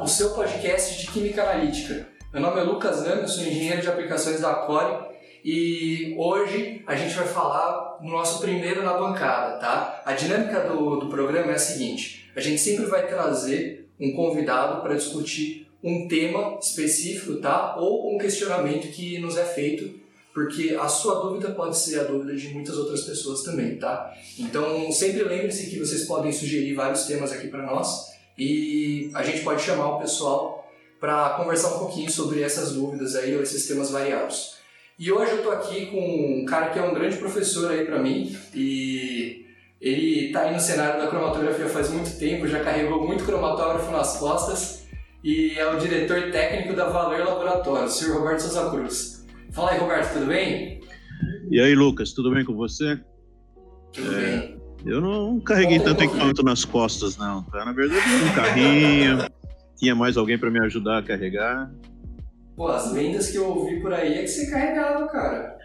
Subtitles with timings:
[0.00, 2.08] O seu podcast de Química Analítica.
[2.32, 5.14] Meu nome é Lucas Gama, eu sou engenheiro de aplicações da Core
[5.44, 10.02] e hoje a gente vai falar no nosso primeiro Na Bancada, tá?
[10.04, 14.82] A dinâmica do, do programa é a seguinte, a gente sempre vai trazer um convidado
[14.82, 17.76] para discutir um tema específico, tá?
[17.76, 20.02] Ou um questionamento que nos é feito
[20.34, 24.12] porque a sua dúvida pode ser a dúvida de muitas outras pessoas também, tá?
[24.36, 29.42] Então, sempre lembre-se que vocês podem sugerir vários temas aqui para nós e a gente
[29.42, 30.70] pode chamar o pessoal
[31.00, 34.54] para conversar um pouquinho sobre essas dúvidas aí ou esses temas variados.
[34.98, 37.98] E hoje eu tô aqui com um cara que é um grande professor aí para
[37.98, 39.44] mim e
[39.80, 44.16] ele tá aí no cenário da cromatografia faz muito tempo, já carregou muito cromatógrafo nas
[44.16, 44.86] costas
[45.22, 48.18] e é o diretor técnico da Valor Laboratório, o Sr.
[48.18, 49.26] Roberto Souza Cruz.
[49.52, 50.80] Fala aí, Roberto, tudo bem?
[51.50, 53.00] E aí, Lucas, tudo bem com você?
[53.92, 54.53] Tudo é, bem.
[54.86, 57.42] Eu não carreguei tanto equipamento nas costas, não.
[57.44, 57.64] Tá?
[57.64, 59.18] Na verdade, um carrinho,
[59.76, 61.72] tinha mais alguém para me ajudar a carregar.
[62.54, 65.56] Pô, as vendas que eu ouvi por aí é que você carregava, cara.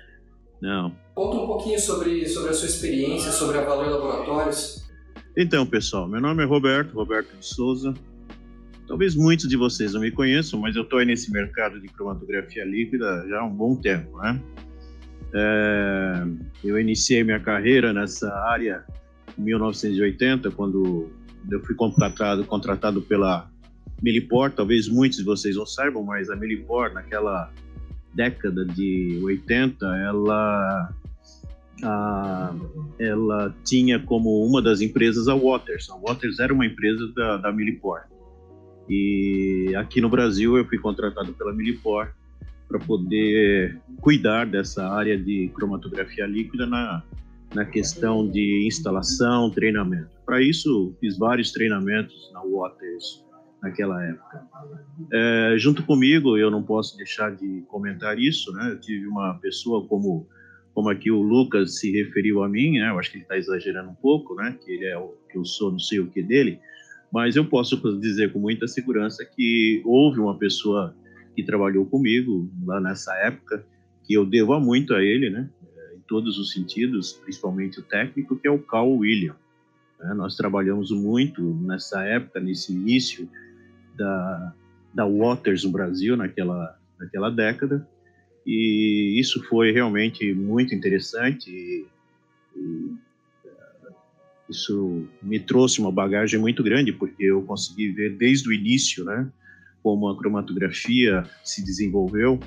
[0.61, 0.95] Não.
[1.13, 4.89] Conta um pouquinho sobre, sobre a sua experiência, sobre a Valor Laboratórios.
[5.37, 7.93] Então, pessoal, meu nome é Roberto, Roberto de Souza.
[8.87, 13.25] Talvez muitos de vocês não me conheçam, mas eu estou nesse mercado de cromatografia líquida
[13.29, 14.41] já há um bom tempo, né?
[15.35, 16.23] É,
[16.63, 18.83] eu iniciei minha carreira nessa área
[19.39, 21.09] 1980, quando
[21.49, 23.49] eu fui contratado, contratado pela
[24.01, 24.51] Milipor.
[24.51, 27.51] Talvez muitos de vocês não saibam, mas a Milipor, naquela
[28.13, 30.93] década de 80, ela
[31.83, 32.53] a,
[32.99, 35.89] ela tinha como uma das empresas a Waters.
[35.89, 38.01] A Waters era uma empresa da, da Milipor.
[38.89, 42.11] E aqui no Brasil eu fui contratado pela Milipor
[42.67, 47.03] para poder cuidar dessa área de cromatografia líquida na,
[47.53, 50.09] na questão de instalação, treinamento.
[50.25, 53.25] Para isso, fiz vários treinamentos na Waters
[53.61, 54.47] naquela época.
[55.11, 58.71] É, junto comigo, eu não posso deixar de comentar isso, né?
[58.71, 60.27] Eu tive uma pessoa como
[60.73, 62.89] como aqui o Lucas se referiu a mim, né?
[62.89, 64.57] Eu acho que ele está exagerando um pouco, né?
[64.63, 66.59] Que ele é o que eu sou, não sei o que dele.
[67.11, 70.95] Mas eu posso dizer com muita segurança que houve uma pessoa
[71.35, 73.65] que trabalhou comigo lá nessa época,
[74.05, 75.49] que eu devo muito a ele, né?
[76.09, 79.35] Eh, todos os sentidos, principalmente o técnico, que é o Carl William.
[79.99, 80.13] Né?
[80.15, 83.29] Nós trabalhamos muito nessa época, nesse início
[83.95, 84.53] da,
[84.93, 87.87] da Waters no Brasil, naquela, naquela década,
[88.45, 91.51] e isso foi realmente muito interessante.
[91.51, 91.85] E,
[92.55, 92.91] e
[94.49, 99.29] isso me trouxe uma bagagem muito grande, porque eu consegui ver desde o início, né,
[99.83, 102.39] como a cromatografia se desenvolveu,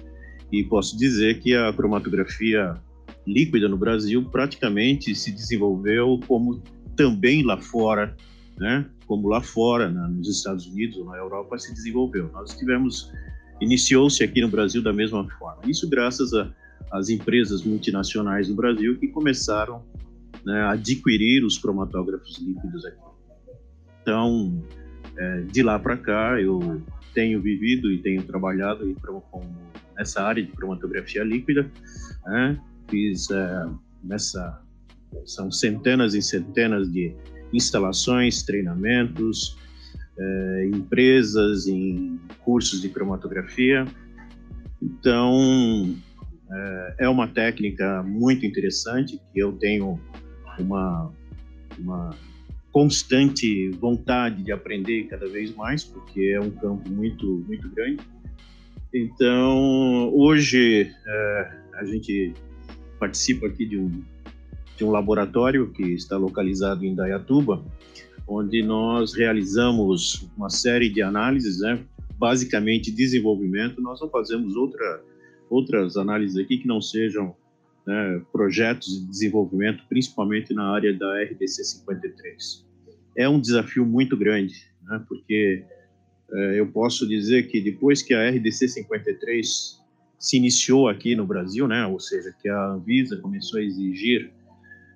[0.51, 2.77] e posso dizer que a cromatografia
[3.27, 6.63] líquida no Brasil praticamente se desenvolveu como
[6.97, 8.17] também lá fora,
[8.59, 12.31] né, como lá fora, né, nos Estados Unidos ou na Europa se desenvolveu.
[12.33, 13.11] Nós tivemos
[13.61, 15.63] iniciou-se aqui no Brasil da mesma forma.
[15.67, 16.33] Isso graças
[16.91, 19.85] às empresas multinacionais do Brasil que começaram
[20.45, 22.99] né, adquirir os cromatógrafos líquidos aqui.
[24.03, 24.61] Então,
[25.17, 26.83] é, de lá para cá, eu
[27.15, 28.97] tenho vivido e tenho trabalhado aí
[29.31, 29.43] com,
[29.97, 31.71] nessa área de cromatografia líquida.
[32.27, 32.61] Né?
[32.93, 33.67] Fiz é,
[34.05, 34.61] nessa
[35.25, 37.15] são centenas e centenas de
[37.55, 39.57] instalações, treinamentos,
[40.19, 43.87] é, empresas em cursos de cromatografia.
[44.83, 45.97] Então,
[46.51, 49.99] é, é uma técnica muito interessante que eu tenho
[50.59, 51.11] uma,
[51.79, 52.11] uma
[52.71, 58.03] constante vontade de aprender cada vez mais, porque é um campo muito, muito grande.
[58.93, 62.35] Então, hoje é, a gente
[63.03, 64.05] participa aqui de um,
[64.77, 67.65] de um laboratório que está localizado em Dayatuba,
[68.29, 71.85] onde nós realizamos uma série de análises, né?
[72.17, 73.83] basicamente desenvolvimento.
[73.83, 75.03] Nós não fazemos outra,
[75.51, 77.35] outras análises aqui que não sejam
[77.85, 82.65] né, projetos de desenvolvimento, principalmente na área da RDC 53.
[83.19, 84.55] É um desafio muito grande,
[84.85, 85.65] né, porque
[86.31, 89.82] é, eu posso dizer que depois que a RDC 53
[90.23, 94.33] se iniciou aqui no Brasil, né, ou seja, que a Anvisa começou a exigir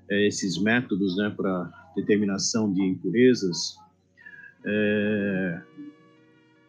[0.09, 3.77] é, esses métodos né, para determinação de impurezas,
[4.65, 5.61] é,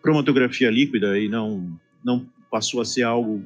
[0.02, 3.46] cromatografia líquida e não não passou a ser algo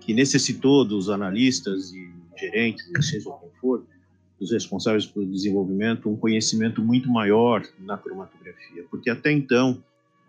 [0.00, 3.84] que necessitou dos analistas e gerentes, seja quem for,
[4.38, 9.82] dos responsáveis pelo desenvolvimento, um conhecimento muito maior na cromatografia, porque até então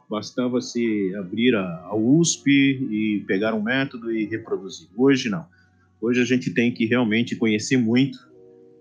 [0.09, 4.87] bastava se abrir a, a USP e pegar um método e reproduzir.
[4.95, 5.45] Hoje não.
[6.01, 8.17] Hoje a gente tem que realmente conhecer muito,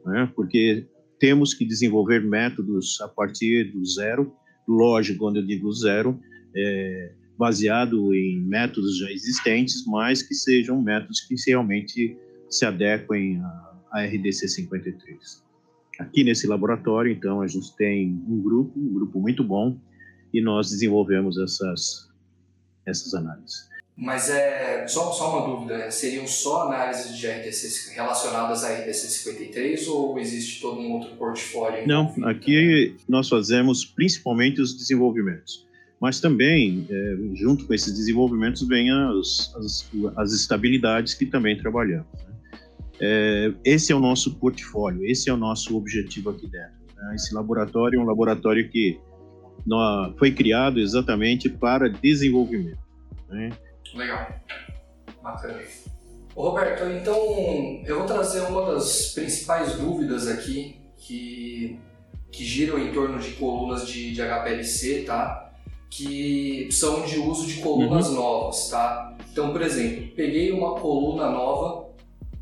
[0.05, 0.31] né?
[0.37, 0.87] porque
[1.19, 4.33] temos que desenvolver métodos a partir do zero
[4.67, 6.19] lógico, quando eu digo zero,
[6.55, 12.17] é baseado em métodos já existentes, mas que sejam métodos que realmente
[12.49, 13.41] se adequem
[13.93, 15.45] à RDC 53.
[15.99, 19.79] Aqui nesse laboratório, então, a gente tem um grupo, um grupo muito bom,
[20.33, 22.09] e nós desenvolvemos essas,
[22.87, 23.67] essas análises.
[23.97, 29.89] Mas é só, só uma dúvida, seriam só análises de RDC relacionadas à RDC 53
[29.89, 31.89] ou existe todo um outro portfólio?
[31.89, 35.67] Não, aqui nós fazemos principalmente os desenvolvimentos,
[35.99, 42.07] mas também, é, junto com esses desenvolvimentos, vem as, as, as estabilidades que também trabalhamos.
[42.13, 42.61] Né?
[43.01, 46.77] É, esse é o nosso portfólio, esse é o nosso objetivo aqui dentro.
[46.97, 47.15] Né?
[47.15, 48.99] Esse laboratório é um laboratório que
[50.19, 52.79] foi criado exatamente para desenvolvimento.
[53.29, 53.51] Né?
[53.95, 54.29] Legal.
[55.23, 55.61] Bacana.
[56.35, 57.17] Ô Roberto, então
[57.87, 61.79] eu vou trazer uma das principais dúvidas aqui que,
[62.31, 65.51] que giram em torno de colunas de, de HPLC, tá?
[65.89, 68.17] Que são de uso de colunas uhum.
[68.17, 69.17] novas, tá?
[69.33, 71.89] Então, por exemplo, peguei uma coluna nova,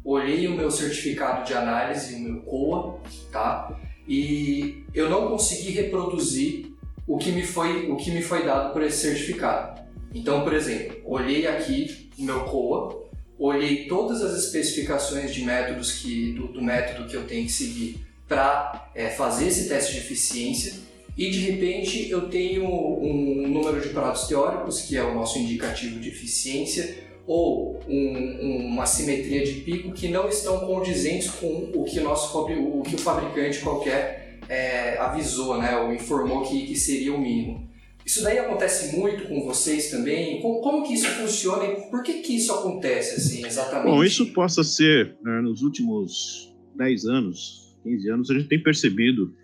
[0.04, 2.98] olhei o meu certificado de análise, o meu COA,
[3.30, 3.78] tá?
[4.08, 6.73] E eu não consegui reproduzir
[7.06, 9.82] o que me foi, o que me foi dado por esse certificado.
[10.14, 13.04] Então, por exemplo, olhei aqui o meu COA,
[13.38, 18.06] olhei todas as especificações de métodos que, do, do método que eu tenho que seguir
[18.28, 20.84] para é, fazer esse teste de eficiência
[21.16, 26.00] e de repente eu tenho um número de pratos teóricos, que é o nosso indicativo
[26.00, 32.00] de eficiência, ou um, uma simetria de pico que não estão condizentes com o que,
[32.00, 37.20] nosso, o, que o fabricante qualquer é, avisou, né, ou informou que, que seria o
[37.20, 37.68] mínimo.
[38.04, 40.40] Isso daí acontece muito com vocês também?
[40.40, 43.90] Como, como que isso funciona e por que que isso acontece assim exatamente?
[43.90, 49.34] Bom, isso possa ser, né, nos últimos 10 anos, 15 anos, a gente tem percebido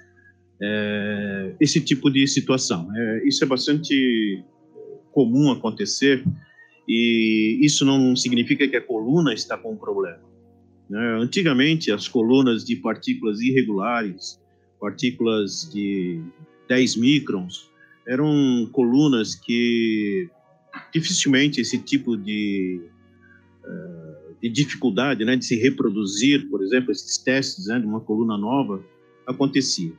[0.62, 2.88] é, esse tipo de situação.
[2.94, 4.44] É, isso é bastante
[5.10, 6.22] comum acontecer
[6.86, 10.20] e isso não significa que a coluna está com um problema.
[10.88, 11.18] Né?
[11.20, 14.39] Antigamente, as colunas de partículas irregulares,
[14.80, 16.22] partículas de
[16.68, 17.70] 10 microns,
[18.06, 20.28] eram colunas que
[20.92, 22.80] dificilmente esse tipo de,
[23.64, 28.38] uh, de dificuldade né, de se reproduzir, por exemplo, esses testes né, de uma coluna
[28.38, 28.82] nova,
[29.26, 29.92] acontecia.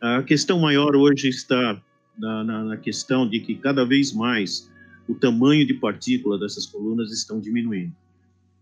[0.00, 1.80] A questão maior hoje está
[2.18, 4.70] na, na, na questão de que cada vez mais
[5.08, 7.94] o tamanho de partícula dessas colunas estão diminuindo.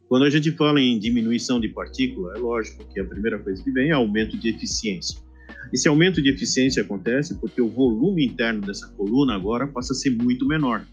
[0.08, 3.70] Quando a gente fala em diminuição de partícula, é lógico que a primeira coisa que
[3.70, 5.20] vem é aumento de eficiência.
[5.72, 10.10] Esse aumento de eficiência acontece porque o volume interno dessa coluna agora passa a ser
[10.10, 10.84] muito menor.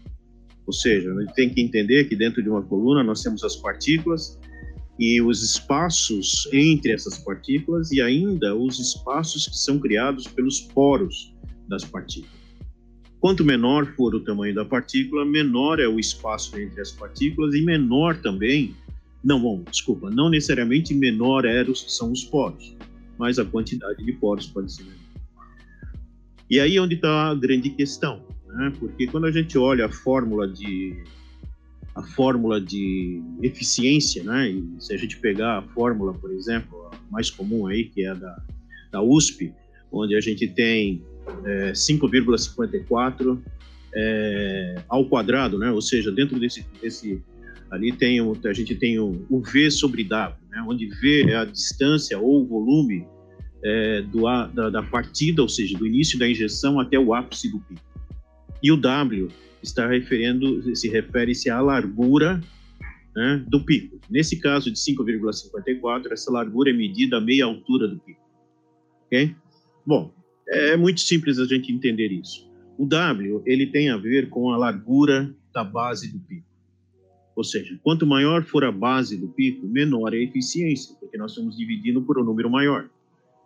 [0.66, 3.56] Ou seja, a gente tem que entender que dentro de uma coluna nós temos as
[3.56, 4.38] partículas
[4.98, 11.34] e os espaços entre essas partículas e ainda os espaços que são criados pelos poros
[11.68, 12.38] das partículas.
[13.20, 17.62] Quanto menor for o tamanho da partícula, menor é o espaço entre as partículas e
[17.62, 18.76] menor também,
[19.24, 22.76] não, bom, desculpa, não necessariamente menor é, são os poros
[23.18, 24.98] mas a quantidade de poros pode ser menor.
[26.50, 28.72] E aí onde está a grande questão, né?
[28.78, 30.96] Porque quando a gente olha a fórmula de
[31.94, 34.50] a fórmula de eficiência, né?
[34.50, 38.10] E se a gente pegar a fórmula, por exemplo, a mais comum aí, que é
[38.10, 38.42] a da,
[38.92, 39.52] da USP,
[39.90, 41.02] onde a gente tem
[41.44, 43.38] é, 5,54
[43.94, 45.72] é, ao quadrado, né?
[45.72, 47.20] Ou seja, dentro desse, desse
[47.70, 51.44] ali tem a gente tem o, o V sobre W, né, onde V é a
[51.44, 53.06] distância ou o volume
[53.64, 54.22] é, do,
[54.52, 57.80] da, da, partida, ou seja, do início da injeção até o ápice do pico.
[58.62, 59.28] E o W
[59.62, 62.40] está referindo, se refere-se à largura
[63.14, 63.98] né, do pico.
[64.10, 68.20] Nesse caso de 5,54, essa largura é medida a meia altura do pico.
[69.06, 69.34] Ok?
[69.86, 70.12] Bom,
[70.48, 72.48] é muito simples a gente entender isso.
[72.76, 76.47] O W ele tem a ver com a largura da base do pico.
[77.38, 81.30] Ou seja, quanto maior for a base do pico, menor é a eficiência, porque nós
[81.30, 82.90] estamos dividindo por um número maior,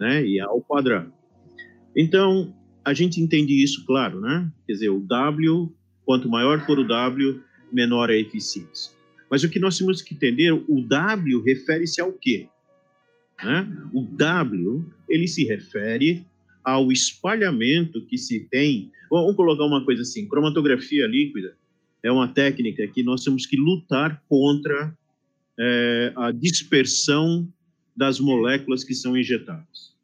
[0.00, 0.24] né?
[0.24, 1.12] E é ao quadrado.
[1.94, 4.50] Então, a gente entende isso, claro, né?
[4.66, 5.70] Quer dizer, o W,
[6.06, 8.94] quanto maior for o W, menor é a eficiência.
[9.30, 12.48] Mas o que nós temos que entender, o W refere-se ao quê?
[13.44, 13.70] Né?
[13.92, 16.24] O W, ele se refere
[16.64, 18.90] ao espalhamento que se tem.
[19.10, 21.54] Vamos colocar uma coisa assim: cromatografia líquida
[22.02, 24.96] é uma técnica que nós temos que lutar contra
[25.58, 27.48] é, a dispersão
[27.96, 29.94] das moléculas que são injetadas.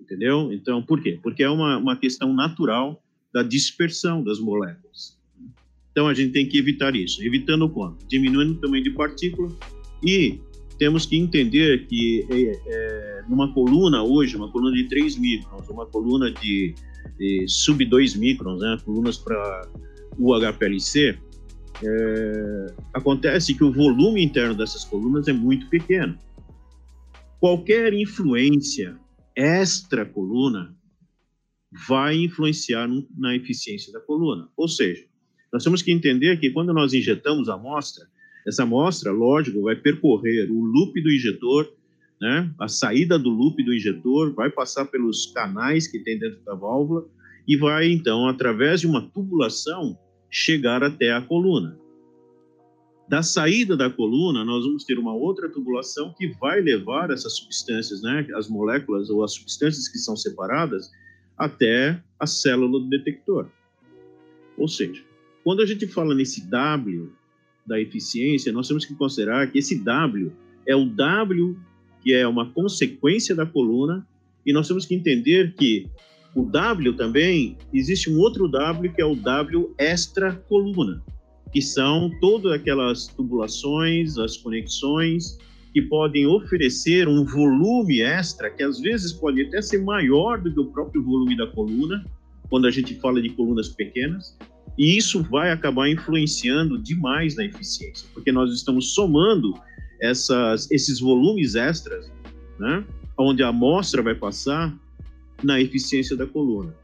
[0.00, 0.52] Entendeu?
[0.52, 1.18] Então, por quê?
[1.22, 3.02] Porque é uma, uma questão natural
[3.34, 5.18] da dispersão das moléculas.
[5.90, 7.22] Então, a gente tem que evitar isso.
[7.22, 8.06] Evitando quanto?
[8.06, 9.50] Diminuindo o tamanho de partícula
[10.04, 10.38] e
[10.78, 15.86] temos que entender que é, é, numa coluna hoje, uma coluna de 3 microns, uma
[15.86, 16.74] coluna de
[17.48, 19.68] sub 2 microns, né, colunas para
[20.18, 21.18] UHPLC,
[21.82, 26.16] é, acontece que o volume interno dessas colunas é muito pequeno.
[27.38, 28.96] Qualquer influência
[29.34, 30.74] extra coluna
[31.86, 34.48] vai influenciar na eficiência da coluna.
[34.56, 35.04] Ou seja,
[35.52, 38.06] nós temos que entender que quando nós injetamos a amostra,
[38.46, 41.70] essa amostra, lógico, vai percorrer o loop do injetor,
[42.20, 42.50] né?
[42.58, 47.06] a saída do loop do injetor, vai passar pelos canais que tem dentro da válvula
[47.46, 49.98] e vai, então, através de uma tubulação,
[50.30, 51.78] chegar até a coluna.
[53.08, 58.02] Da saída da coluna, nós vamos ter uma outra tubulação que vai levar essas substâncias,
[58.02, 60.90] né, as moléculas ou as substâncias que são separadas,
[61.38, 63.48] até a célula do detector.
[64.58, 65.04] Ou seja,
[65.44, 67.12] quando a gente fala nesse W
[67.64, 70.32] da eficiência, nós temos que considerar que esse W
[70.66, 71.56] é o W
[72.06, 74.06] que é uma consequência da coluna,
[74.46, 75.88] e nós temos que entender que
[76.36, 81.02] o W também, existe um outro W que é o W extra coluna,
[81.50, 85.38] que são todas aquelas tubulações, as conexões
[85.72, 90.60] que podem oferecer um volume extra, que às vezes pode até ser maior do que
[90.60, 92.04] o próprio volume da coluna,
[92.50, 94.36] quando a gente fala de colunas pequenas,
[94.76, 99.54] e isso vai acabar influenciando demais na eficiência, porque nós estamos somando
[100.02, 102.12] essas, esses volumes extras,
[102.58, 102.84] né,
[103.18, 104.78] onde a amostra vai passar
[105.42, 106.74] na eficiência da coluna.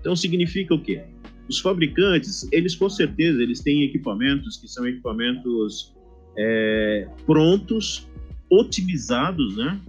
[0.00, 1.02] Então significa o quê?
[1.48, 5.94] Os fabricantes, eles com certeza, eles têm equipamentos que são equipamentos
[6.36, 8.06] é, prontos,
[8.50, 9.80] otimizados, né?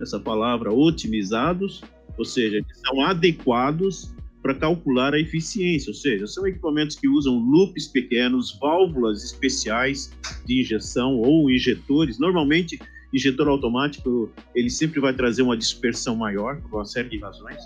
[0.00, 1.82] Essa palavra otimizados,
[2.16, 7.88] ou seja, são adequados para calcular a eficiência, ou seja, são equipamentos que usam loops
[7.88, 10.12] pequenos, válvulas especiais
[10.46, 12.18] de injeção ou injetores.
[12.18, 12.78] Normalmente,
[13.12, 17.58] injetor automático ele sempre vai trazer uma dispersão maior por uma série de razões.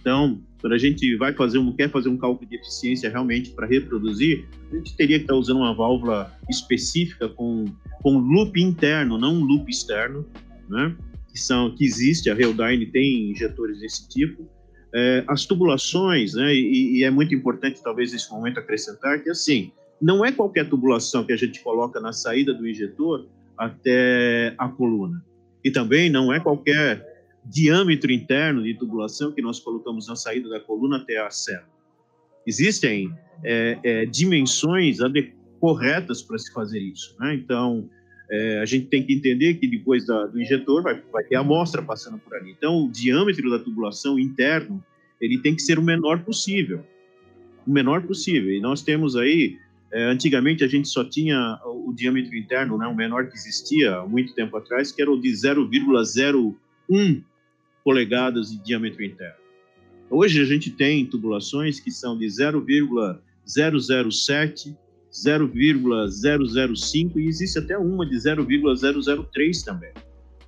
[0.00, 3.66] Então, quando a gente vai fazer um quer fazer um cálculo de eficiência realmente para
[3.66, 7.64] reproduzir, a gente teria que estar usando uma válvula específica com
[8.02, 10.26] com loop interno, não um loop externo,
[10.68, 10.94] né?
[11.32, 14.46] Que são que existe a Realdyne tem injetores desse tipo
[14.94, 19.72] é, as tubulações, né, e, e, é muito importante talvez nesse momento acrescentar que assim,
[20.00, 25.24] não é qualquer tubulação que a gente coloca na saída do injetor até a coluna.
[25.64, 27.04] E também não é qualquer
[27.44, 31.68] diâmetro interno de tubulação que nós colocamos na saída da coluna até a célula.
[32.46, 34.98] Existem é, é, dimensões
[35.58, 37.16] corretas para se fazer isso.
[37.18, 37.34] Né?
[37.34, 37.88] Então,
[38.30, 41.40] é, a gente tem que entender que depois da, do injetor vai, vai ter a
[41.40, 42.50] amostra passando por ali.
[42.50, 44.82] Então, o diâmetro da tubulação interno
[45.20, 46.84] ele tem que ser o menor possível,
[47.66, 48.52] o menor possível.
[48.52, 49.56] E nós temos aí,
[49.94, 54.06] é, antigamente a gente só tinha o, diâmetro interno, né, o menor que existia há
[54.06, 57.22] muito tempo atrás, que era o de 0,01
[57.84, 59.36] polegadas de diâmetro interno.
[60.10, 64.76] Hoje a gente tem tubulações que são de 0,007
[65.14, 69.92] 0,005 e existe até uma de 0,003 também.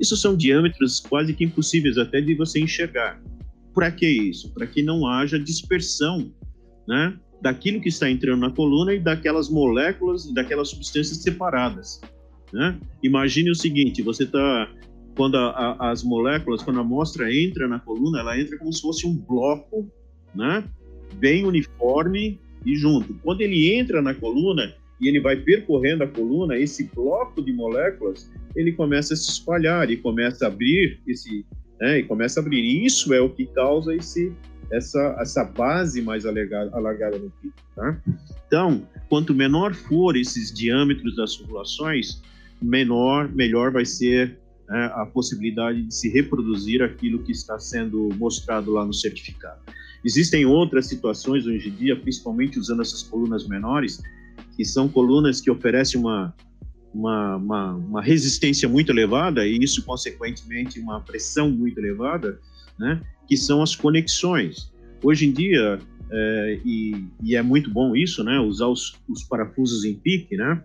[0.00, 3.22] Isso são diâmetros quase que impossíveis até de você enxergar.
[3.72, 4.52] Para que isso?
[4.52, 6.34] Para que não haja dispersão
[6.88, 12.00] né, daquilo que está entrando na coluna e daquelas moléculas, daquelas substâncias separadas.
[12.52, 12.78] Né?
[13.02, 14.70] Imagine o seguinte: você está.
[15.16, 18.82] Quando a, a, as moléculas, quando a amostra entra na coluna, ela entra como se
[18.82, 19.90] fosse um bloco
[20.34, 20.62] né,
[21.14, 23.14] bem uniforme e junto.
[23.22, 28.30] Quando ele entra na coluna e ele vai percorrendo a coluna, esse bloco de moléculas
[28.54, 31.46] ele começa a se espalhar e começa a abrir esse,
[31.80, 32.60] né, e começa a abrir.
[32.60, 34.32] E isso é o que causa esse
[34.70, 38.00] essa essa base mais alargada, alargada no pico, tá?
[38.46, 42.20] Então, quanto menor for esses diâmetros das tubulações,
[42.60, 48.72] menor melhor vai ser né, a possibilidade de se reproduzir aquilo que está sendo mostrado
[48.72, 49.60] lá no certificado.
[50.04, 54.00] Existem outras situações hoje em dia, principalmente usando essas colunas menores,
[54.56, 56.34] que são colunas que oferecem uma,
[56.94, 62.38] uma, uma, uma resistência muito elevada e isso, consequentemente, uma pressão muito elevada,
[62.78, 63.00] né?
[63.26, 64.72] que são as conexões.
[65.02, 65.78] Hoje em dia,
[66.10, 68.38] é, e, e, é muito bom isso, né?
[68.38, 70.62] usar os, os parafusos em pique, né?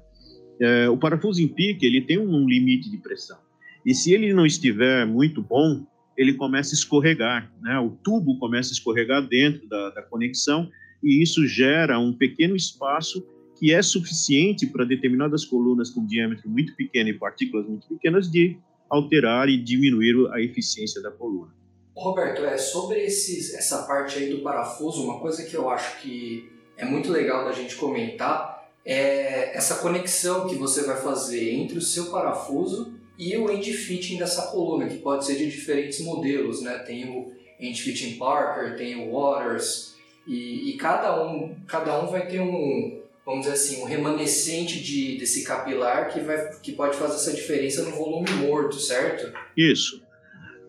[0.60, 3.38] É, o parafuso em pique ele tem um limite de pressão.
[3.84, 5.84] E se ele não estiver muito bom,
[6.16, 7.80] ele começa a escorregar, né?
[7.80, 10.70] O tubo começa a escorregar dentro da, da conexão
[11.04, 13.26] e isso gera um pequeno espaço
[13.58, 18.58] que é suficiente para determinadas colunas com diâmetro muito pequeno e partículas muito pequenas de
[18.90, 21.52] alterar e diminuir a eficiência da coluna.
[21.96, 26.50] Roberto, é sobre esses, essa parte aí do parafuso, uma coisa que eu acho que
[26.78, 31.82] é muito legal da gente comentar é essa conexão que você vai fazer entre o
[31.82, 36.80] seu parafuso e o end fitting dessa coluna, que pode ser de diferentes modelos, né?
[36.80, 39.96] Tem o end fitting Parker, tem o Waters,
[40.26, 45.18] E, e cada, um, cada um vai ter um, vamos dizer assim, um remanescente de,
[45.18, 49.32] desse capilar que, vai, que pode fazer essa diferença no volume morto, certo?
[49.56, 50.01] Isso.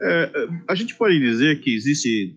[0.02, 2.36] É, a gente pode dizer que existe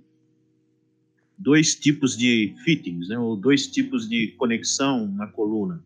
[1.37, 5.83] dois tipos de fittings, né, ou dois tipos de conexão na coluna.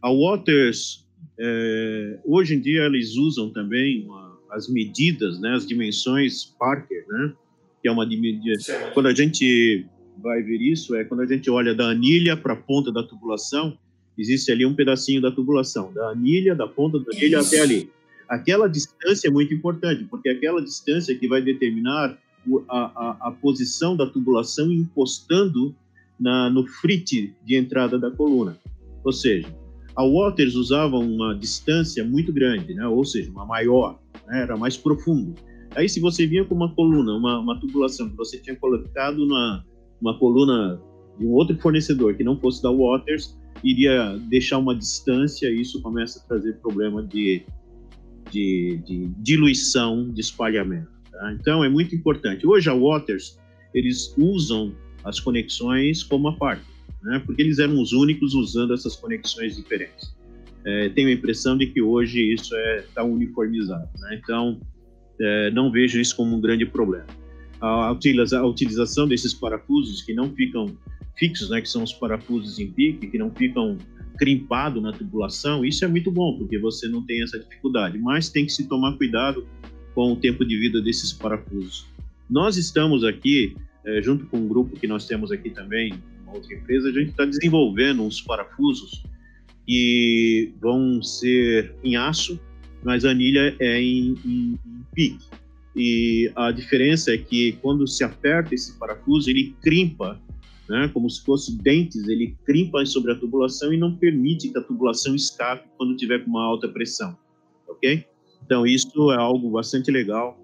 [0.00, 1.06] A Waters,
[1.38, 7.32] é, hoje em dia, eles usam também uma, as medidas, né, as dimensões Parker, né,
[7.80, 8.58] que é uma medida.
[8.92, 9.86] Quando a gente
[10.18, 13.76] vai ver isso, é quando a gente olha da anilha para a ponta da tubulação,
[14.16, 17.48] existe ali um pedacinho da tubulação, da anilha, da ponta da anilha isso.
[17.48, 17.90] até ali.
[18.32, 22.18] Aquela distância é muito importante, porque é aquela distância que vai determinar
[22.66, 25.74] a, a, a posição da tubulação encostando
[26.18, 28.58] na, no frite de entrada da coluna.
[29.04, 29.54] Ou seja,
[29.94, 32.86] a Waters usava uma distância muito grande, né?
[32.86, 34.40] ou seja, uma maior, né?
[34.40, 35.34] era mais profundo.
[35.76, 39.62] Aí, se você vinha com uma coluna, uma, uma tubulação que você tinha colocado na
[40.00, 40.80] uma coluna
[41.18, 45.82] de um outro fornecedor que não fosse da Waters, iria deixar uma distância e isso
[45.82, 47.44] começa a trazer problema de,
[48.32, 50.88] de, de diluição, de espalhamento.
[51.10, 51.32] Tá?
[51.38, 52.46] Então, é muito importante.
[52.46, 53.38] Hoje, a Waters,
[53.74, 54.74] eles usam
[55.04, 56.64] as conexões como a parte,
[57.02, 57.22] né?
[57.24, 60.14] porque eles eram os únicos usando essas conexões diferentes.
[60.64, 63.88] É, tenho a impressão de que hoje isso está é, tá uniformizado.
[63.98, 64.20] Né?
[64.22, 64.60] Então,
[65.20, 67.06] é, não vejo isso como um grande problema.
[67.60, 70.76] A, a utilização desses parafusos que não ficam
[71.16, 73.76] fixos, né, que são os parafusos em pique, que não ficam
[74.18, 78.46] crimpados na tubulação, isso é muito bom, porque você não tem essa dificuldade, mas tem
[78.46, 79.46] que se tomar cuidado
[79.94, 81.86] com o tempo de vida desses parafusos.
[82.28, 85.92] Nós estamos aqui, é, junto com um grupo que nós temos aqui também,
[86.24, 89.02] uma outra empresa, a gente está desenvolvendo uns parafusos
[89.66, 92.40] que vão ser em aço,
[92.82, 95.24] mas a anilha é em, em, em pique.
[95.74, 100.20] E a diferença é que quando se aperta esse parafuso, ele crimpa,
[100.72, 104.62] né, como se fosse dentes, ele crimpa sobre a tubulação e não permite que a
[104.62, 107.14] tubulação escape quando tiver com uma alta pressão,
[107.68, 108.06] ok?
[108.42, 110.40] Então isso é algo bastante legal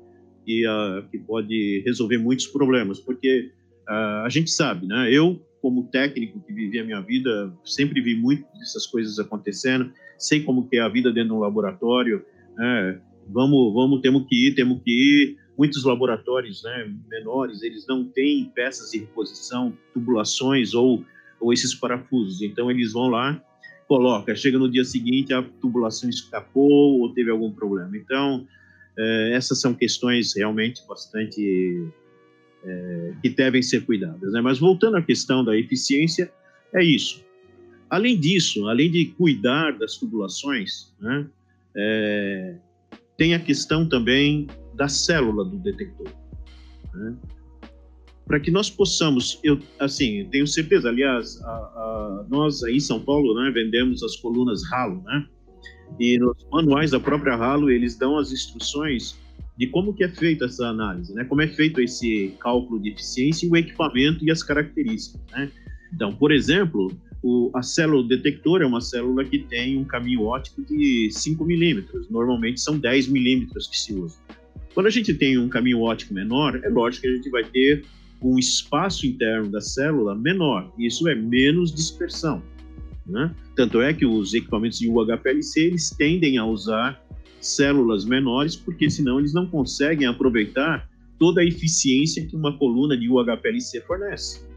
[0.47, 3.51] e uh, que pode resolver muitos problemas, porque
[3.88, 5.11] uh, a gente sabe, né?
[5.11, 10.43] Eu como técnico que vivi a minha vida, sempre vi muito dessas coisas acontecendo, sei
[10.43, 12.23] como que é a vida dentro de um laboratório,
[12.55, 13.01] né?
[13.27, 15.37] vamos, vamos, temos que ir, temos que ir.
[15.59, 21.05] Muitos laboratórios né, menores, eles não têm peças de reposição, tubulações ou,
[21.40, 22.40] ou esses parafusos.
[22.42, 23.42] Então, eles vão lá,
[23.88, 27.97] coloca, chega no dia seguinte, a tubulação escapou ou teve algum problema.
[27.97, 28.47] Então,
[28.97, 31.88] é, essas são questões realmente bastante
[32.64, 34.33] é, que devem ser cuidadas.
[34.33, 34.40] Né?
[34.40, 36.33] Mas voltando à questão da eficiência,
[36.75, 37.25] é isso.
[37.90, 41.27] Além disso, além de cuidar das tubulações, né,
[41.75, 42.57] é,
[43.16, 44.47] tem a questão também
[44.79, 46.09] da célula do detector.
[46.95, 47.14] Né?
[48.27, 53.01] Para que nós possamos, eu assim, tenho certeza, aliás, a, a, nós aí em São
[53.01, 55.27] Paulo né, vendemos as colunas Halo, né?
[55.99, 59.19] E nos manuais da própria Halo, eles dão as instruções
[59.57, 61.25] de como que é feita essa análise, né?
[61.25, 65.51] Como é feito esse cálculo de eficiência, o equipamento e as características, né?
[65.93, 70.62] Então, por exemplo, o, a célula detector é uma célula que tem um caminho óptico
[70.62, 72.09] de 5 milímetros.
[72.11, 74.19] Normalmente são 10 milímetros que se usa.
[74.74, 77.85] Quando a gente tem um caminho óptico menor, é lógico que a gente vai ter
[78.22, 80.72] um espaço interno da célula menor.
[80.78, 82.42] Isso é menos dispersão.
[83.07, 83.35] Né?
[83.57, 87.02] Tanto é que os equipamentos de UHPLC eles tendem a usar
[87.40, 93.09] células menores, porque senão eles não conseguem aproveitar toda a eficiência que uma coluna de
[93.09, 94.48] UHPLC fornece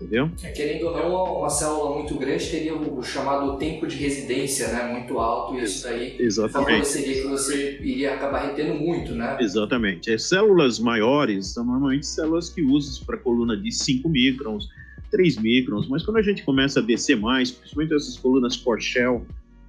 [0.00, 0.30] entendeu?
[0.42, 4.92] É, querendo ou não, uma célula muito grande teria o chamado tempo de residência, né,
[4.92, 6.66] muito alto, e isso daí Exatamente.
[6.66, 9.36] favoreceria que você iria acabar retendo muito, né?
[9.40, 10.10] Exatamente.
[10.10, 14.68] As células maiores são normalmente células que usam para coluna de 5 microns,
[15.10, 19.26] 3 microns, mas quando a gente começa a descer mais, principalmente essas colunas core shell,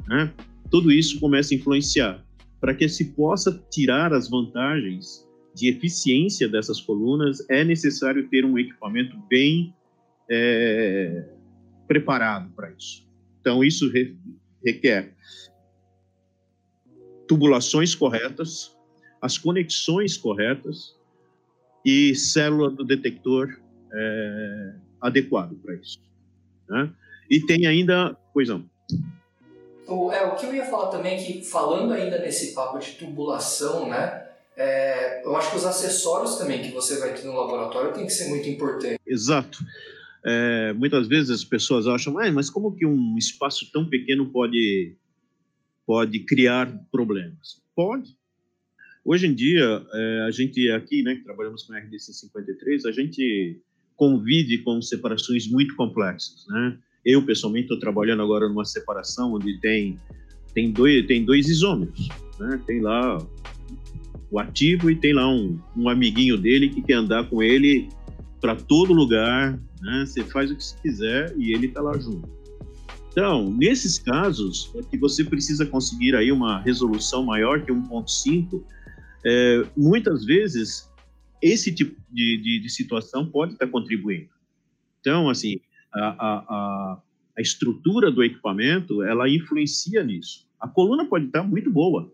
[0.08, 0.32] né,
[0.70, 2.24] tudo isso começa a influenciar
[2.60, 8.58] para que se possa tirar as vantagens de eficiência dessas colunas, é necessário ter um
[8.58, 9.74] equipamento bem
[10.30, 11.26] é,
[11.88, 13.08] preparado para isso.
[13.42, 14.18] Então, isso re,
[14.64, 15.14] requer
[17.28, 18.76] tubulações corretas,
[19.22, 20.96] as conexões corretas
[21.86, 23.60] e célula do detector
[23.94, 26.00] é, adequado para isso.
[26.68, 26.92] Né?
[27.30, 28.70] E tem ainda, pois não.
[29.88, 32.92] O, é, o que eu ia falar também é que, falando ainda nesse papo de
[32.92, 34.28] tubulação, né?
[34.56, 38.12] É, eu acho que os acessórios também que você vai ter no laboratório tem que
[38.12, 39.00] ser muito importante.
[39.08, 39.60] Exato.
[40.26, 44.96] É, muitas vezes as pessoas acham, ah, mas como que um espaço tão pequeno pode,
[45.86, 47.62] pode criar problemas?
[47.76, 48.18] Pode.
[49.06, 52.92] Hoje em dia, é, a gente aqui, né, que trabalhamos com a RDC 53, a
[52.92, 53.62] gente
[53.96, 56.78] convive com separações muito complexas, né?
[57.06, 59.98] Eu, pessoalmente, estou trabalhando agora numa separação onde tem,
[60.54, 62.62] tem, dois, tem dois isômeros, né?
[62.66, 63.18] Tem lá
[64.32, 67.90] o ativo e tem lá um, um amiguinho dele que quer andar com ele
[68.40, 70.06] para todo lugar, né?
[70.06, 72.30] Você faz o que você quiser e ele está lá junto.
[73.12, 78.64] Então, nesses casos, é que você precisa conseguir aí uma resolução maior que 1.5,
[79.26, 80.90] é, muitas vezes
[81.42, 84.30] esse tipo de, de, de, situação pode estar contribuindo.
[85.00, 85.60] Então, assim,
[85.94, 87.02] a, a,
[87.38, 90.48] a, estrutura do equipamento, ela influencia nisso.
[90.60, 92.12] A coluna pode estar muito boa,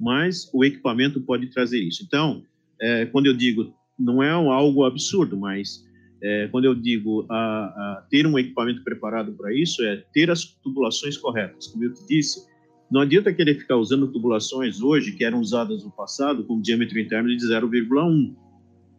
[0.00, 2.02] mas o equipamento pode trazer isso.
[2.02, 2.42] Então,
[2.80, 5.84] é, quando eu digo, não é algo absurdo, mas
[6.22, 10.44] é, quando eu digo a, a ter um equipamento preparado para isso, é ter as
[10.44, 11.66] tubulações corretas.
[11.66, 12.46] Como eu te disse,
[12.90, 17.28] não adianta querer ficar usando tubulações hoje que eram usadas no passado com diâmetro interno
[17.28, 18.34] de 0,1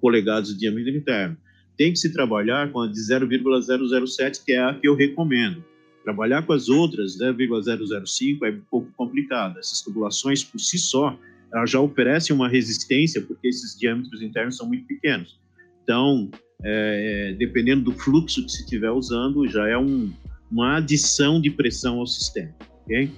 [0.01, 1.37] polegadas de diâmetro interno.
[1.77, 5.63] Tem que se trabalhar com a de 0,007, que é a que eu recomendo.
[6.03, 9.57] Trabalhar com as outras, 0,005, é um pouco complicado.
[9.57, 11.17] Essas tubulações, por si só,
[11.53, 15.39] elas já oferecem uma resistência, porque esses diâmetros internos são muito pequenos.
[15.83, 16.29] Então,
[16.63, 20.11] é, é dependendo do fluxo que se estiver usando, já é um,
[20.51, 22.53] uma adição de pressão ao sistema,
[22.83, 23.11] ok?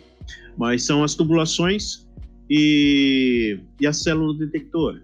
[0.57, 2.07] Mas são as tubulações
[2.49, 5.01] e, e a célula detector.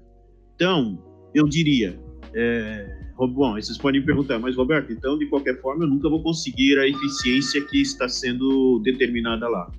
[0.56, 0.98] Então,
[1.34, 2.00] eu diria,
[2.34, 6.78] é, bom, vocês podem perguntar, mas Roberto, então de qualquer forma eu nunca vou conseguir
[6.80, 9.72] a eficiência que está sendo determinada lá.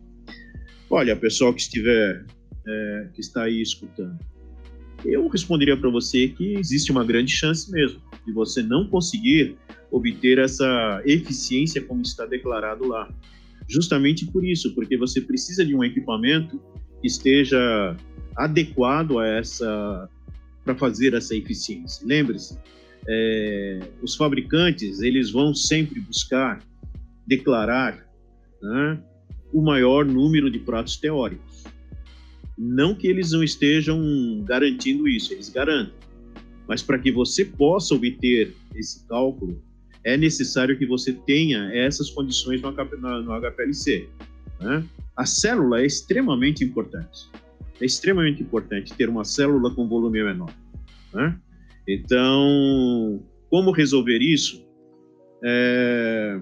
[0.91, 2.25] Olha, pessoal que estiver,
[2.67, 4.19] é, que está aí escutando,
[5.05, 9.57] eu responderia para você que existe uma grande chance mesmo de você não conseguir
[9.91, 13.09] obter essa eficiência como está declarado lá.
[13.69, 16.61] Justamente por isso, porque você precisa de um equipamento
[17.01, 17.97] que esteja
[18.37, 20.09] adequado a essa
[20.65, 22.07] para fazer essa eficiência.
[22.07, 22.59] Lembre-se,
[23.07, 26.63] é, os fabricantes eles vão sempre buscar
[27.27, 28.07] declarar
[28.63, 29.03] né,
[29.53, 31.54] o maior número de pratos teóricos.
[32.57, 34.01] Não que eles não estejam
[34.45, 35.95] garantindo isso, eles garantem.
[36.69, 39.63] Mas para que você possa obter esse cálculo,
[40.03, 44.09] é necessário que você tenha essas condições no, HPLC.
[44.61, 44.85] Né?
[45.17, 47.29] A célula é extremamente importante
[47.81, 50.53] é extremamente importante ter uma célula com volume menor.
[51.13, 51.39] Né?
[51.87, 54.65] Então, como resolver isso?
[55.43, 56.41] É,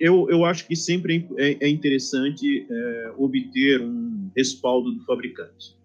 [0.00, 4.03] eu, eu acho que sempre é, é interessante é, obter um
[4.36, 5.76] respaldo do fabricante.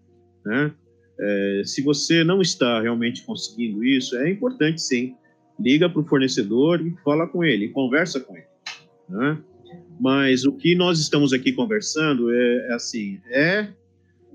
[0.44, 0.72] Né?
[1.18, 5.14] É, se você não está realmente conseguindo isso, é importante sim.
[5.58, 8.46] Liga para o fornecedor e fala com ele, conversa com ele.
[9.08, 9.38] Né?
[10.00, 13.68] Mas o que nós estamos aqui conversando é, é assim, é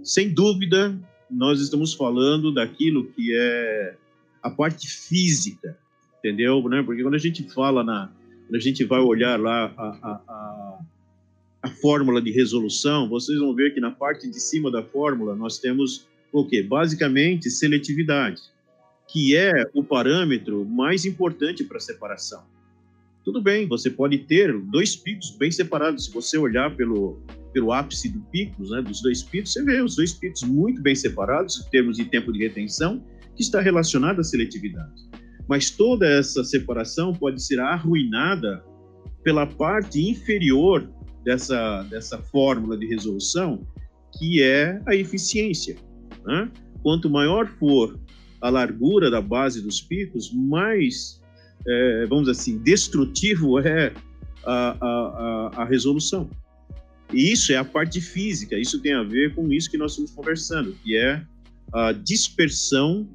[0.03, 0.95] sem dúvida,
[1.29, 3.95] nós estamos falando daquilo que é
[4.43, 5.75] a parte física,
[6.19, 6.61] entendeu?
[6.69, 6.83] Né?
[6.83, 8.11] Porque quando a gente fala na,
[8.45, 10.79] quando a gente vai olhar lá a, a, a,
[11.65, 15.57] a fórmula de resolução, vocês vão ver que na parte de cima da fórmula nós
[15.57, 16.61] temos o quê?
[16.61, 18.39] Basicamente seletividade,
[19.11, 22.43] que é o parâmetro mais importante para separação.
[23.23, 26.05] Tudo bem, você pode ter dois picos bem separados.
[26.05, 27.19] Se você olhar pelo,
[27.51, 30.93] pelo ápice do picos, né, dos dois picos, você vê os dois picos muito bem
[30.93, 33.03] separados em termos de tempo de retenção,
[33.35, 35.01] que está relacionado à seletividade.
[35.47, 38.63] Mas toda essa separação pode ser arruinada
[39.23, 40.87] pela parte inferior
[41.25, 43.67] dessa, dessa fórmula de resolução,
[44.17, 45.75] que é a eficiência.
[46.23, 46.49] Né?
[46.83, 47.99] Quanto maior for
[48.39, 51.19] a largura da base dos picos, mais
[51.67, 53.91] é, vamos dizer assim, destrutivo é
[54.45, 56.29] a, a, a, resolução.
[57.11, 60.11] E isso é a parte física, isso tem a ver com isso que nós estamos
[60.11, 61.23] conversando, que é
[61.73, 63.07] a dispersão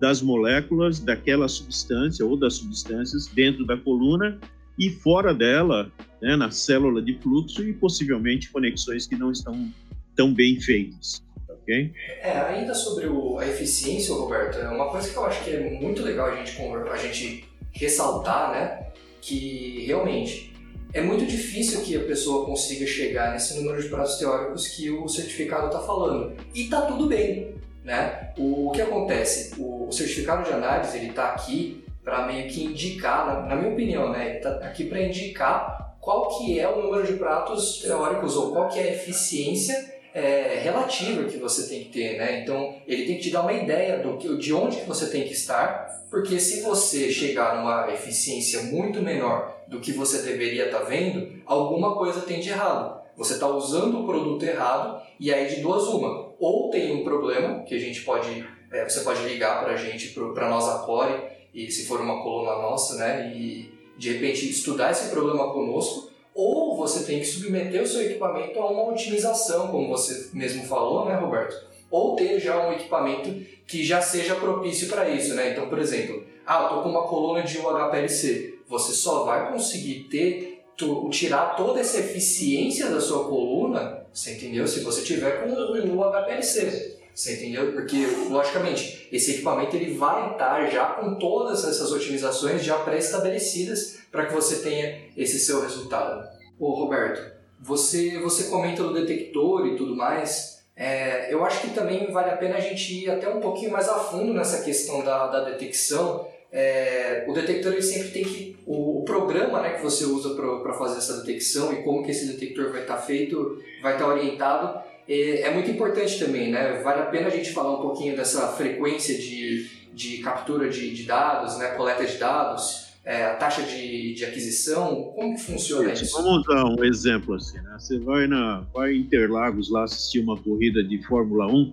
[0.00, 4.38] das moléculas daquela substância ou das substâncias dentro da coluna
[4.80, 9.70] e fora dela, né, na célula de fluxo e possivelmente conexões que não estão
[10.16, 11.22] tão bem feitas.
[11.48, 11.92] Okay?
[12.22, 15.78] É, ainda sobre o, a eficiência, Roberto, é uma coisa que eu acho que é
[15.78, 18.86] muito legal a gente, a gente ressaltar, né,
[19.20, 20.50] que realmente
[20.92, 25.06] é muito difícil que a pessoa consiga chegar nesse número de prazos teóricos que o
[25.08, 26.34] certificado está falando.
[26.54, 28.32] E tá tudo bem, né?
[28.36, 29.54] O, o que acontece?
[29.60, 33.72] O, o, certificado de análise ele está aqui para meio que indicar, na, na, minha
[33.72, 34.36] opinião, né?
[34.36, 38.78] Está aqui para indicar qual que é o número de pratos teóricos ou qual que
[38.78, 42.40] é a eficiência é, relativa que você tem que ter, né?
[42.42, 45.24] Então ele tem que te dar uma ideia do que, de onde que você tem
[45.24, 50.80] que estar porque se você chegar numa eficiência muito menor do que você deveria estar
[50.80, 53.00] tá vendo, alguma coisa tem de errado.
[53.16, 56.34] Você está usando o produto errado e aí de duas uma.
[56.40, 60.08] Ou tem um problema que a gente pode, é, você pode ligar para a gente,
[60.34, 61.22] para nós a Core,
[61.54, 66.76] e se for uma coluna nossa, né, e de repente estudar esse problema conosco, ou
[66.76, 71.14] você tem que submeter o seu equipamento a uma otimização, como você mesmo falou, né,
[71.16, 71.68] Roberto?
[71.90, 75.50] Ou ter já um equipamento que já seja propício para isso, né?
[75.50, 78.60] Então, por exemplo, ah, eu tô com uma coluna de UHPLC.
[78.68, 80.64] Você só vai conseguir ter,
[81.10, 84.66] tirar toda essa eficiência da sua coluna, você entendeu?
[84.66, 86.99] Se você tiver com o UHPLC.
[87.14, 87.72] Você entendeu?
[87.72, 94.26] Porque, logicamente, esse equipamento ele vai estar já com todas essas otimizações já pré-estabelecidas para
[94.26, 96.28] que você tenha esse seu resultado.
[96.58, 100.60] Ô, Roberto, você, você comenta do detector e tudo mais.
[100.74, 103.88] É, eu acho que também vale a pena a gente ir até um pouquinho mais
[103.88, 106.26] a fundo nessa questão da, da detecção.
[106.52, 108.58] É, o detector ele sempre tem que.
[108.66, 112.26] O, o programa né, que você usa para fazer essa detecção e como que esse
[112.26, 114.80] detector vai estar tá feito, vai estar tá orientado,
[115.12, 116.50] é, muito importante também.
[116.50, 116.80] Né?
[116.82, 121.04] Vale a pena a gente falar um pouquinho dessa frequência de, de captura de, de
[121.04, 125.12] dados, né, coleta de dados é, a taxa de, de aquisição?
[125.14, 126.16] Como que funciona isso?
[126.22, 127.76] Vamos dar um exemplo assim, né?
[127.78, 131.72] Você vai, na, vai em Interlagos lá assistir uma corrida de Fórmula 1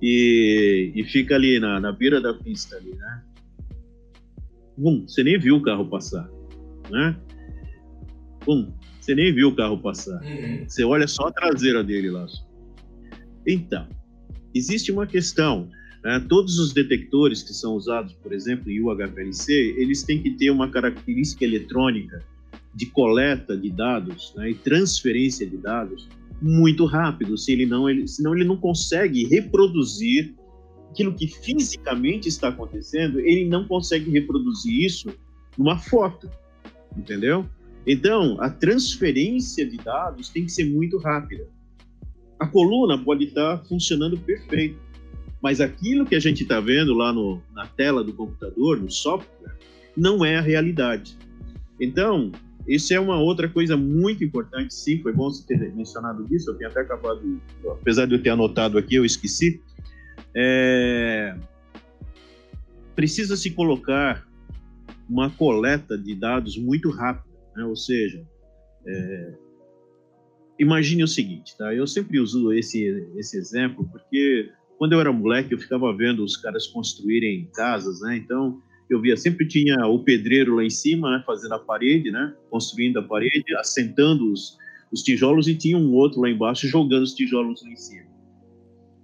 [0.00, 3.22] e, e fica ali na, na beira da pista ali, né?
[4.76, 6.28] Bum, você nem viu o carro passar,
[6.90, 7.16] né?
[8.44, 10.20] Bum, você nem viu o carro passar.
[10.22, 10.64] Uhum.
[10.66, 12.26] Você olha só a traseira dele lá.
[13.46, 13.88] Então,
[14.54, 15.68] existe uma questão
[16.02, 16.24] né?
[16.28, 20.68] Todos os detectores que são usados, por exemplo, em UHPLC, eles têm que ter uma
[20.68, 22.24] característica eletrônica
[22.74, 26.08] de coleta de dados né, e transferência de dados
[26.40, 30.34] muito rápido, se ele não, ele, senão ele não consegue reproduzir
[30.90, 35.08] aquilo que fisicamente está acontecendo, ele não consegue reproduzir isso
[35.56, 36.28] numa foto,
[36.96, 37.46] entendeu?
[37.86, 41.46] Então, a transferência de dados tem que ser muito rápida.
[42.42, 44.76] A coluna pode estar funcionando perfeito,
[45.40, 49.54] mas aquilo que a gente está vendo lá no, na tela do computador, no software,
[49.96, 51.16] não é a realidade.
[51.80, 52.32] Então,
[52.66, 56.56] isso é uma outra coisa muito importante, sim, foi bom você ter mencionado isso, eu
[56.56, 57.40] tenho até acabado,
[57.80, 59.62] apesar de eu ter anotado aqui, eu esqueci.
[60.34, 61.36] É...
[62.96, 64.26] Precisa se colocar
[65.08, 67.64] uma coleta de dados muito rápida, né?
[67.64, 68.20] ou seja,
[68.84, 69.32] é...
[70.62, 71.74] imagine o seguinte, tá?
[71.74, 72.84] eu sempre uso esse,
[73.16, 74.50] esse exemplo porque
[74.82, 78.16] quando eu era moleque, eu ficava vendo os caras construírem casas, né?
[78.16, 81.22] Então, eu via, sempre tinha o pedreiro lá em cima, né?
[81.24, 82.34] Fazendo a parede, né?
[82.50, 84.58] Construindo a parede, assentando os,
[84.92, 88.10] os tijolos e tinha um outro lá embaixo jogando os tijolos lá em cima.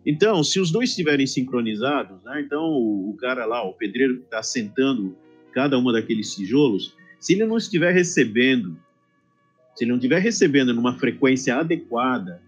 [0.04, 2.42] Então, se os dois estiverem sincronizados, né?
[2.44, 5.16] Então, o, o cara lá, o pedreiro que está assentando
[5.52, 8.76] cada uma daqueles tijolos, se ele não estiver recebendo,
[9.78, 12.42] se ele não estiver recebendo numa frequência adequada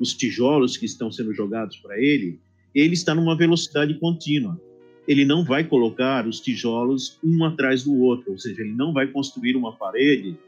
[0.00, 2.40] os tijolos que estão sendo jogados para ele,
[2.74, 4.58] ele está numa velocidade contínua.
[5.06, 9.08] Ele não vai colocar os tijolos um atrás do outro, ou seja, ele não vai
[9.08, 10.38] construir uma parede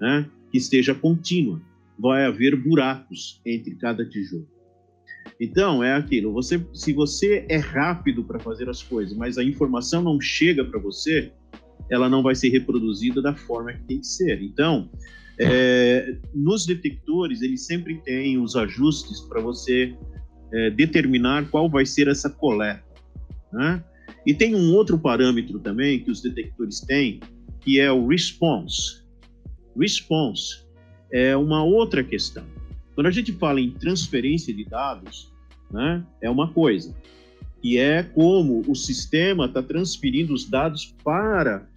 [0.00, 1.62] né, que esteja contínua.
[1.96, 4.48] Vai haver buracos entre cada tijolo.
[5.40, 10.02] Então, é aquilo, você, se você é rápido para fazer as coisas, mas a informação
[10.02, 11.30] não chega para você,
[11.88, 14.42] ela não vai ser reproduzida da forma que tem que ser.
[14.42, 14.90] Então,
[15.38, 19.94] é, nos detectores, eles sempre têm os ajustes para você
[20.52, 22.84] é, determinar qual vai ser essa coleta.
[23.52, 23.82] Né?
[24.26, 27.20] E tem um outro parâmetro também que os detectores têm,
[27.60, 29.04] que é o response.
[29.78, 30.64] Response
[31.12, 32.44] é uma outra questão.
[32.94, 35.32] Quando a gente fala em transferência de dados,
[35.70, 36.96] né, é uma coisa,
[37.60, 41.68] que é como o sistema está transferindo os dados para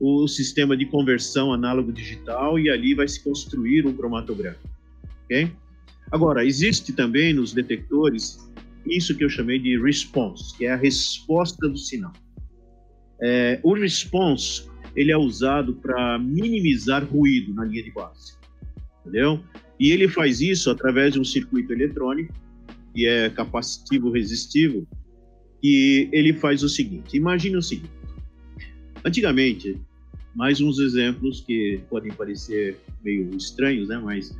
[0.00, 4.56] o sistema de conversão análogo digital e ali vai se construir um cromatograma.
[5.24, 5.50] ok?
[6.10, 8.38] Agora, existe também nos detectores
[8.86, 12.12] isso que eu chamei de response, que é a resposta do sinal.
[13.20, 18.34] É, o response ele é usado para minimizar ruído na linha de base,
[19.00, 19.40] entendeu?
[19.78, 22.32] E ele faz isso através de um circuito eletrônico
[22.94, 24.86] que é capacitivo resistivo,
[25.62, 27.90] e ele faz o seguinte: imagine o seguinte.
[29.04, 29.80] Antigamente,
[30.34, 33.98] mais uns exemplos que podem parecer meio estranhos, né?
[33.98, 34.34] Mas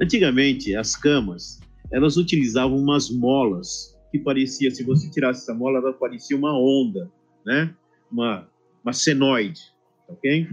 [0.00, 1.60] Antigamente, as camas,
[1.92, 7.10] elas utilizavam umas molas que parecia, se você tirasse essa mola, ela parecia uma onda,
[7.46, 7.72] né?
[8.10, 8.48] Uma,
[8.82, 9.60] uma senoide,
[10.08, 10.48] ok?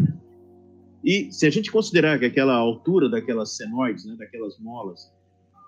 [1.04, 5.12] E se a gente considerar que aquela altura daquelas senoides, né, daquelas molas,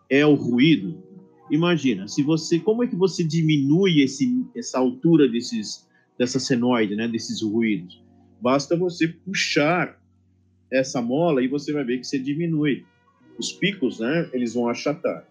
[0.07, 1.01] é o ruído,
[1.49, 7.07] imagina, se você, como é que você diminui esse, essa altura desses, dessa senoide, né,
[7.07, 8.02] desses ruídos?
[8.43, 9.97] Basta você puxar
[10.69, 12.84] essa mola e você vai ver que você diminui
[13.39, 15.25] os picos, né, eles vão achatar.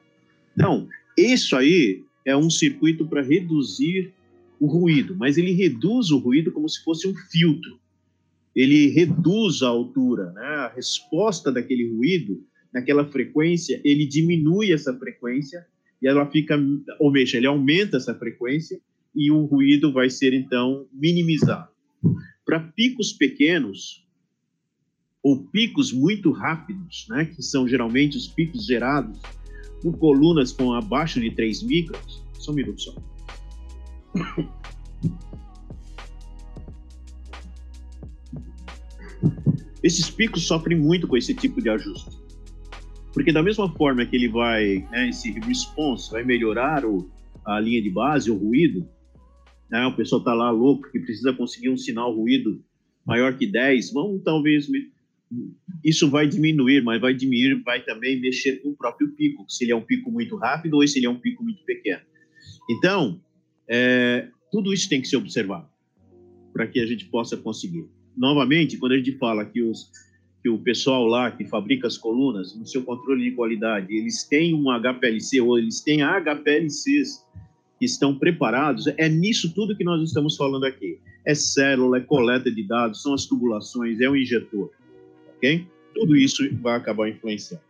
[0.54, 4.14] Então, isso aí é um circuito para reduzir
[4.58, 7.78] o ruído, mas ele reduz o ruído como se fosse um filtro.
[8.56, 10.46] Ele reduz a altura, né?
[10.46, 15.66] a resposta daquele ruído, naquela frequência, ele diminui essa frequência
[16.00, 16.58] e ela fica,
[16.98, 18.80] ou seja, ele aumenta essa frequência
[19.14, 21.68] e o ruído vai ser então minimizado.
[22.44, 24.02] Para picos pequenos
[25.22, 29.20] ou picos muito rápidos, né, que são geralmente os picos gerados
[29.80, 32.94] por colunas com abaixo de 3 microns, só um minuto só.
[39.82, 42.10] Esses picos sofrem muito com esse tipo de ajuste.
[43.12, 47.10] Porque da mesma forma que ele vai, né, esse response vai melhorar o,
[47.44, 48.88] a linha de base, o ruído,
[49.72, 52.62] né, o pessoal está lá louco que precisa conseguir um sinal ruído
[53.06, 54.68] maior que 10, vamos talvez
[55.82, 59.72] isso vai diminuir, mas vai diminuir, vai também mexer com o próprio pico, se ele
[59.72, 62.02] é um pico muito rápido ou se ele é um pico muito pequeno.
[62.70, 63.18] Então,
[63.66, 65.66] é, tudo isso tem que ser observado
[66.52, 67.88] para que a gente possa conseguir.
[68.14, 69.90] Novamente, quando a gente fala que os
[70.42, 74.52] que o pessoal lá que fabrica as colunas, no seu controle de qualidade, eles têm
[74.52, 77.24] um HPLC ou eles têm HPLCs
[77.82, 81.00] que estão preparados, é nisso tudo que nós estamos falando aqui.
[81.26, 84.70] É célula, é coleta de dados, são as tubulações, é o injetor,
[85.36, 85.66] ok?
[85.92, 87.64] Tudo isso vai acabar influenciando.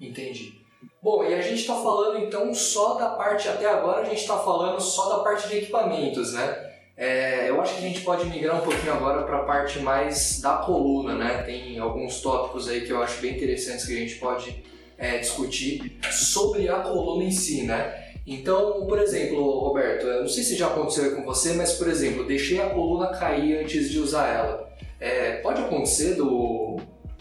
[0.00, 0.54] Entendi.
[1.00, 4.36] Bom, e a gente está falando então só da parte, até agora a gente está
[4.38, 6.72] falando só da parte de equipamentos, né?
[6.96, 10.40] É, eu acho que a gente pode migrar um pouquinho agora para a parte mais
[10.40, 11.42] da coluna, né?
[11.42, 14.64] Tem alguns tópicos aí que eu acho bem interessantes que a gente pode
[14.98, 18.01] é, discutir sobre a coluna em si, né?
[18.26, 22.24] Então, por exemplo, Roberto, eu não sei se já aconteceu com você, mas por exemplo,
[22.24, 24.72] deixei a coluna cair antes de usar ela.
[25.00, 26.76] É, pode acontecer do,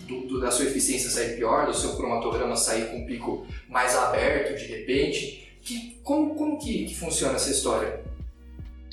[0.07, 3.95] do, do, da sua eficiência sair pior, do seu cromatograma sair com um pico mais
[3.95, 5.51] aberto de repente?
[5.63, 8.01] Que, como como que, que funciona essa história?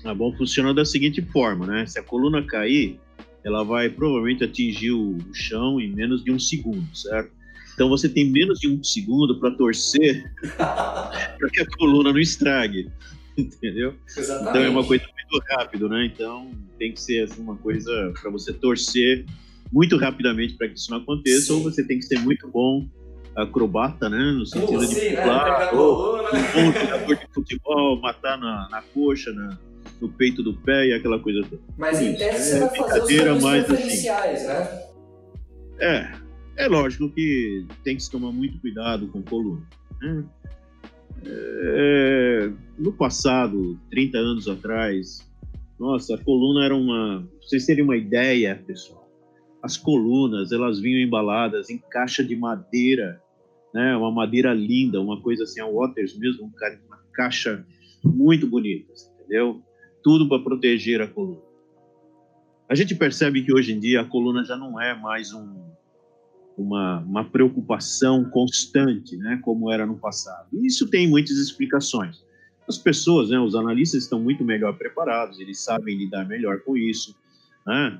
[0.05, 1.87] Ah, bom, funciona da seguinte forma, né?
[1.87, 2.99] Se a coluna cair,
[3.44, 7.38] ela vai provavelmente atingir o chão em menos de um segundo, certo?
[7.78, 12.90] Então você tem menos de um segundo para torcer para que a coluna não estrague,
[13.38, 13.94] entendeu?
[14.04, 14.50] Exatamente.
[14.50, 16.10] Então é uma coisa muito rápido, né?
[16.12, 19.24] Então tem que ser assim, uma coisa para você torcer
[19.72, 21.52] muito rapidamente para que isso não aconteça, Sim.
[21.52, 22.84] ou você tem que ser muito bom
[23.36, 24.32] acrobata, né?
[24.32, 25.22] No sentido de né?
[25.22, 25.78] pular, né?
[25.78, 29.56] ou um bom jogador de futebol, matar na, na coxa, na,
[30.00, 31.62] no peito do pé e aquela coisa toda.
[31.76, 33.62] Mas em tese é, você vai fazer os assim.
[33.62, 34.48] preferenciais, assim.
[34.48, 34.82] né?
[35.78, 36.27] É,
[36.59, 39.66] é lógico que tem que se tomar muito cuidado com coluna.
[40.01, 40.25] Né?
[41.25, 45.27] É, no passado, 30 anos atrás,
[45.79, 47.27] nossa, a coluna era uma.
[47.27, 49.09] Pra vocês terem uma ideia, pessoal,
[49.62, 53.23] as colunas elas vinham embaladas em caixa de madeira,
[53.73, 53.97] né?
[53.97, 57.64] Uma madeira linda, uma coisa assim, a Waters mesmo, uma caixa
[58.05, 59.62] muito bonita, entendeu?
[60.03, 61.42] tudo para proteger a coluna.
[62.68, 65.67] A gente percebe que hoje em dia a coluna já não é mais um,
[66.59, 70.49] uma, uma preocupação constante, né, como era no passado.
[70.53, 72.25] E isso tem muitas explicações.
[72.68, 77.16] As pessoas, né, os analistas estão muito melhor preparados, eles sabem lidar melhor com isso,
[77.66, 77.99] né?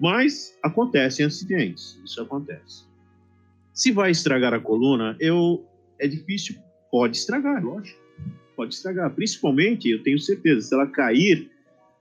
[0.00, 2.84] Mas acontecem acidentes, isso acontece.
[3.74, 5.66] Se vai estragar a coluna, eu
[5.98, 6.56] é difícil,
[6.90, 8.08] pode estragar, lógico
[8.58, 9.14] pode estragar.
[9.14, 11.48] Principalmente, eu tenho certeza, se ela cair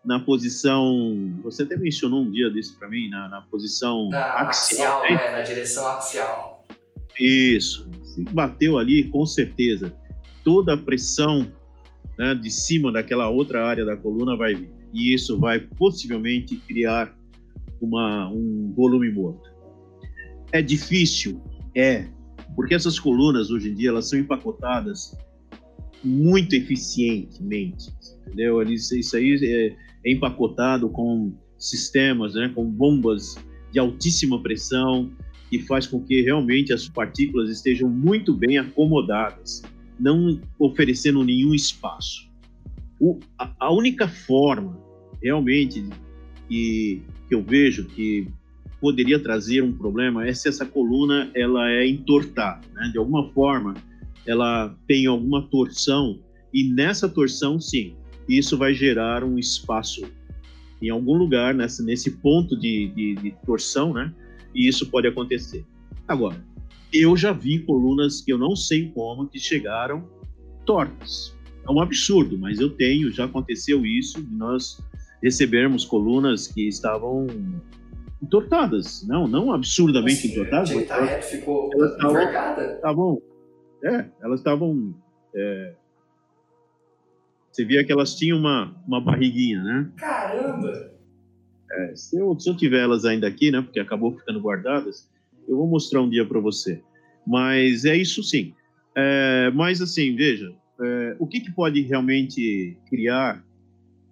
[0.07, 1.37] na posição.
[1.43, 5.31] Você até mencionou um dia desse para mim, na, na posição na axial, axial né?
[5.31, 6.65] na direção axial.
[7.19, 7.89] Isso.
[8.03, 9.93] Se bateu ali, com certeza,
[10.45, 11.51] toda a pressão
[12.17, 14.71] né, de cima daquela outra área da coluna vai vir.
[14.93, 17.13] E isso vai possivelmente criar
[17.81, 19.51] uma, um volume morto.
[20.53, 21.43] É difícil?
[21.75, 22.07] É.
[22.55, 25.15] Porque essas colunas, hoje em dia, elas são empacotadas
[26.01, 27.91] muito eficientemente,
[28.25, 28.63] entendeu?
[28.63, 33.37] Isso aí é, é empacotado com sistemas, né, com bombas
[33.71, 35.11] de altíssima pressão,
[35.49, 39.63] que faz com que realmente as partículas estejam muito bem acomodadas,
[39.99, 42.29] não oferecendo nenhum espaço.
[42.99, 44.79] O, a, a, única forma
[45.21, 45.85] realmente
[46.47, 48.27] que, que eu vejo que
[48.81, 52.89] poderia trazer um problema é se essa coluna ela é entortada, né?
[52.91, 53.75] De alguma forma,
[54.25, 56.19] ela tem alguma torção
[56.53, 57.95] e nessa torção, sim,
[58.27, 60.01] isso vai gerar um espaço
[60.81, 64.13] em algum lugar nessa, nesse ponto de, de, de torção, né?
[64.53, 65.65] E isso pode acontecer.
[66.07, 66.43] Agora,
[66.93, 70.07] eu já vi colunas que eu não sei como que chegaram
[70.65, 71.35] tortas.
[71.67, 74.81] É um absurdo, mas eu tenho, já aconteceu isso, nós
[75.21, 77.27] recebemos colunas que estavam
[78.21, 80.71] entortadas, não, não absurdamente assim, entortadas.
[80.71, 83.21] Elas, ficou elas estavam, estavam
[83.83, 84.95] é, elas estavam.
[85.35, 85.73] É,
[87.57, 89.89] Você via que elas tinham uma, uma barriguinha, né?
[89.97, 90.93] Caramba!
[91.71, 93.63] É, se, eu, se eu tiver elas ainda aqui, né?
[93.63, 95.09] Porque acabou ficando guardadas,
[95.49, 96.83] eu vou mostrar um dia para você.
[97.25, 98.53] Mas é isso sim.
[98.95, 103.43] É, mas assim, veja, é, o que, que pode realmente criar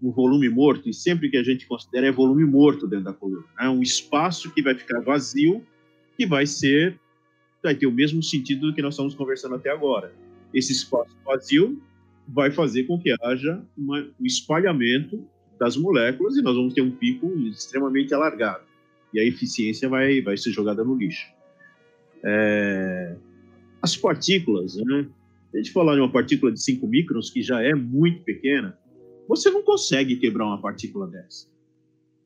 [0.02, 3.46] um volume morto, e sempre que a gente considera é volume morto dentro da coluna,
[3.60, 3.70] né?
[3.70, 5.64] um espaço que vai ficar vazio,
[6.18, 7.00] que vai ser,
[7.62, 10.12] vai ter o mesmo sentido do que nós estamos conversando até agora.
[10.52, 11.80] Esse espaço vazio
[12.28, 15.24] vai fazer com que haja uma, um espalhamento
[15.60, 18.64] das moléculas e nós vamos ter um pico extremamente alargado.
[19.14, 21.28] E a eficiência vai, vai ser jogada no lixo.
[22.24, 23.16] É,
[23.82, 25.08] as partículas, né?
[25.54, 28.78] a gente falar de uma partícula de 5 microns, que já é muito pequena,
[29.28, 31.48] você não consegue quebrar uma partícula dessa.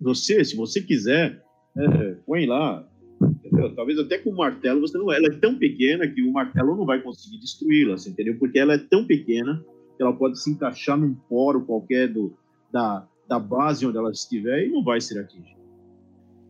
[0.01, 1.43] Você, se você quiser,
[1.77, 2.87] é, põe lá,
[3.21, 3.75] entendeu?
[3.75, 6.85] talvez até com um martelo, você não, ela é tão pequena que o martelo não
[6.85, 8.37] vai conseguir destruí-la, entendeu?
[8.39, 12.33] Porque ela é tão pequena que ela pode se encaixar num poro qualquer do,
[12.71, 15.59] da, da base onde ela estiver e não vai ser atingida.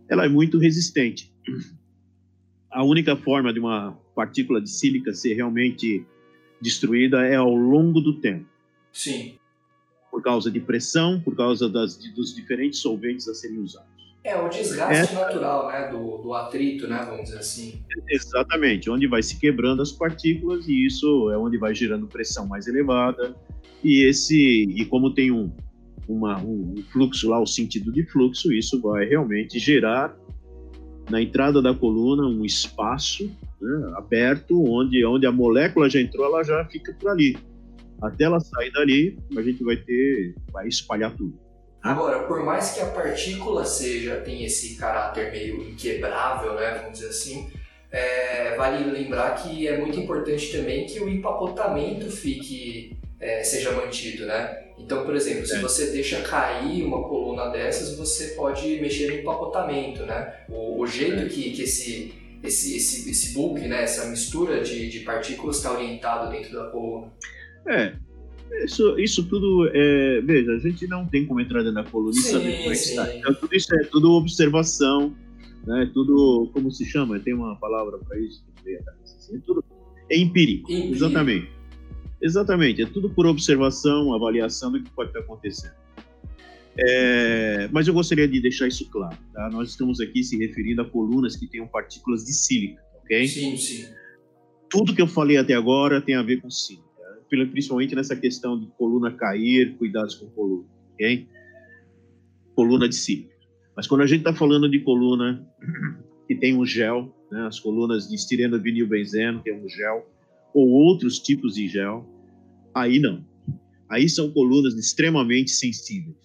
[0.08, 1.34] Ela é muito resistente.
[2.70, 6.06] A única forma de uma partícula de sílica ser realmente
[6.62, 8.46] destruída é ao longo do tempo.
[8.94, 9.38] Sim.
[10.12, 14.09] Por causa de pressão, por causa das, dos diferentes solventes a serem usados.
[14.24, 15.20] É o desgaste é.
[15.20, 17.82] natural, né, do, do atrito, né, vamos dizer assim.
[18.10, 22.68] Exatamente, onde vai se quebrando as partículas e isso é onde vai gerando pressão mais
[22.68, 23.34] elevada
[23.84, 25.50] e esse e como tem um,
[26.08, 30.18] uma, um fluxo lá, o sentido de fluxo, isso vai realmente gerar
[31.10, 36.44] na entrada da coluna um espaço né, aberto onde onde a molécula já entrou, ela
[36.44, 37.38] já fica por ali.
[38.02, 41.38] Até ela sair dali, a gente vai ter vai espalhar tudo.
[41.82, 47.10] Agora, por mais que a partícula seja tem esse caráter meio inquebrável, né, vamos dizer
[47.10, 47.50] assim,
[47.92, 54.26] é, vale lembrar que é muito importante também que o empacotamento fique é, seja mantido,
[54.26, 54.66] né?
[54.78, 60.06] Então, por exemplo, se você deixa cair uma coluna dessas, você pode mexer no empacotamento,
[60.06, 60.34] né?
[60.48, 62.14] O, o jeito que, que esse,
[62.44, 67.12] esse, esse, esse bulk, né, essa mistura de, de partículas está orientado dentro da coluna.
[67.68, 67.94] É,
[68.64, 72.22] isso, isso tudo, é, veja, a gente não tem como entrar dentro da coluna e
[72.22, 73.16] saber como é que está.
[73.16, 75.16] Então, tudo isso é tudo observação,
[75.66, 75.90] né?
[75.94, 77.20] Tudo, como se chama?
[77.20, 78.44] Tem uma palavra para isso?
[79.04, 79.64] Assim, é tudo
[80.10, 81.50] é empírico, empírico, exatamente.
[82.22, 85.74] Exatamente, é tudo por observação, avaliação do que pode estar acontecendo.
[86.78, 89.50] É, mas eu gostaria de deixar isso claro, tá?
[89.52, 93.28] Nós estamos aqui se referindo a colunas que tenham partículas de sílica, ok?
[93.28, 93.86] Sim, sim.
[94.70, 96.89] Tudo que eu falei até agora tem a ver com sílica
[97.30, 101.28] principalmente nessa questão de coluna cair, cuidados com coluna, ok?
[102.56, 103.36] Coluna de sílica.
[103.76, 105.48] Mas quando a gente está falando de coluna
[106.28, 110.08] que tem um gel, né, as colunas de estireno vinil benzeno, que é um gel,
[110.54, 112.06] ou outros tipos de gel,
[112.74, 113.24] aí não.
[113.88, 116.18] Aí são colunas extremamente sensíveis.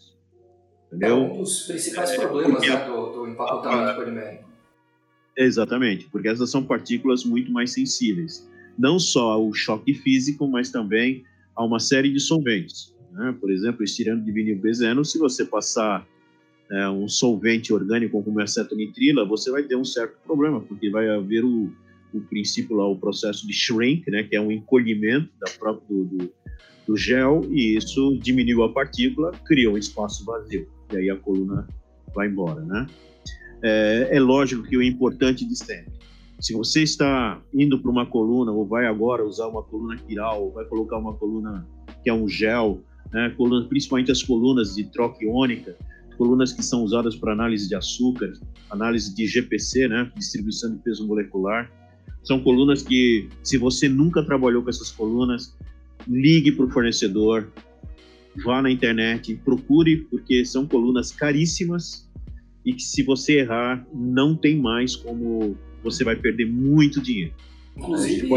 [0.89, 1.09] Entendeu?
[1.09, 4.45] É um dos principais é, problemas né, do, do empacotamento polimérico.
[5.37, 8.49] Exatamente, porque essas são partículas muito mais sensíveis
[8.79, 12.95] não só ao choque físico, mas também a uma série de solventes.
[13.13, 13.35] Né?
[13.41, 16.07] Por exemplo, estirando de vinil bezeno, se você passar
[16.71, 21.09] é, um solvente orgânico como a acetonitrila, você vai ter um certo problema, porque vai
[21.09, 21.71] haver o,
[22.13, 26.05] o princípio lá, o processo de shrink, né, que é um encolhimento da própria, do,
[26.05, 26.33] do,
[26.89, 31.67] do gel, e isso diminuiu a partícula, cria um espaço vazio, e aí a coluna
[32.15, 32.87] vai embora, né?
[33.63, 36.04] É, é lógico que o importante de sempre
[36.41, 40.53] se você está indo para uma coluna, ou vai agora usar uma coluna quiral, ou
[40.53, 41.67] vai colocar uma coluna
[42.03, 42.83] que é um gel,
[43.13, 45.77] né, coluna, principalmente as colunas de troca iônica,
[46.17, 48.33] colunas que são usadas para análise de açúcar,
[48.71, 51.71] análise de GPC, né, distribuição de peso molecular.
[52.23, 55.57] São colunas que, se você nunca trabalhou com essas colunas,
[56.07, 57.53] ligue para o fornecedor,
[58.45, 62.11] vá na internet, procure, porque são colunas caríssimas
[62.65, 67.33] e que, se você errar, não tem mais como você vai perder muito dinheiro.
[67.77, 68.33] Inclusive,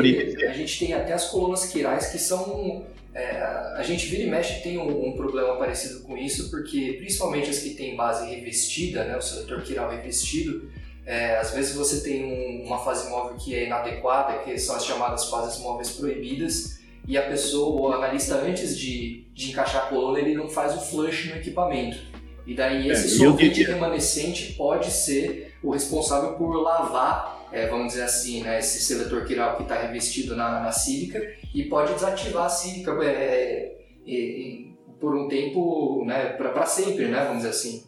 [0.47, 2.85] a gente, tem até as colunas quirais que são.
[3.13, 3.39] É,
[3.75, 7.59] a gente vira e mexe tem um, um, problema parecido com isso, porque principalmente as
[7.59, 10.69] que têm base revestida, né, o seletor quiral revestido,
[11.03, 14.85] é, às vezes você tem um, uma fase móvel que é inadequada, que são as
[14.85, 20.19] chamadas fases móveis proibidas, e a pessoa, o analista, antes de, de encaixar a coluna,
[20.19, 21.97] ele não faz o flush no equipamento.
[22.45, 28.03] E daí esse é, solvente remanescente pode ser o responsável por lavar é, vamos dizer
[28.03, 31.21] assim, né, esse seletor quiral que está revestido na, na sílica
[31.53, 33.77] e pode desativar a sílica é,
[34.07, 34.65] é,
[34.99, 37.83] por um tempo, né, para sempre, né, vamos dizer assim.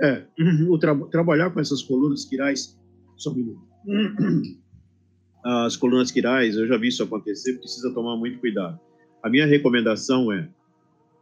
[0.00, 0.24] É,
[0.68, 2.78] o tra trabalhar com essas colunas quirais,
[3.16, 3.62] só um minuto.
[5.44, 8.78] As colunas quirais, eu já vi isso acontecer, precisa tomar muito cuidado.
[9.22, 10.48] A minha recomendação é,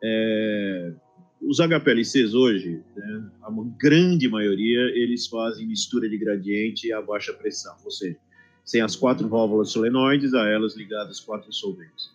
[0.03, 0.93] É,
[1.41, 7.75] os HPLCs hoje, né, a grande maioria, eles fazem mistura de gradiente a baixa pressão,
[7.85, 8.19] ou seja,
[8.65, 12.11] sem as quatro válvulas solenoides, a elas ligadas quatro solventes.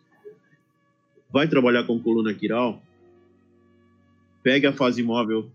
[1.31, 2.81] Vai trabalhar com coluna quiral,
[4.43, 5.49] pegue a fase móvel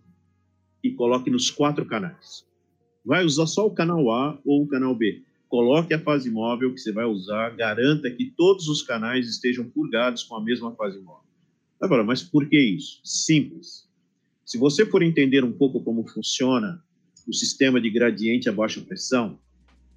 [0.83, 2.45] e coloque nos quatro canais.
[3.05, 5.23] Vai usar só o canal A ou o canal B.
[5.49, 10.23] Coloque a fase móvel que você vai usar, garanta que todos os canais estejam purgados
[10.23, 11.30] com a mesma fase móvel.
[11.81, 13.01] Agora, mas por que isso?
[13.03, 13.89] Simples.
[14.45, 16.83] Se você for entender um pouco como funciona
[17.27, 19.39] o sistema de gradiente a baixa pressão,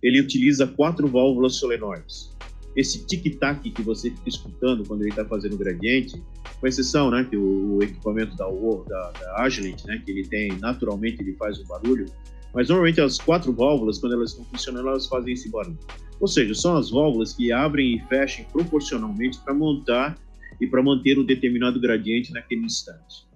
[0.01, 2.31] ele utiliza quatro válvulas solenoides.
[2.75, 6.21] Esse tic-tac que você fica escutando quando ele está fazendo gradiente,
[6.59, 10.57] com exceção, né, que o, o equipamento da, da, da Agilent, né, que ele tem,
[10.59, 12.05] naturalmente ele faz um barulho,
[12.53, 15.77] mas normalmente as quatro válvulas, quando elas estão funcionando, elas fazem esse barulho.
[16.19, 20.17] Ou seja, são as válvulas que abrem e fecham proporcionalmente para montar
[20.64, 23.28] e para manter um determinado gradiente naquele instante.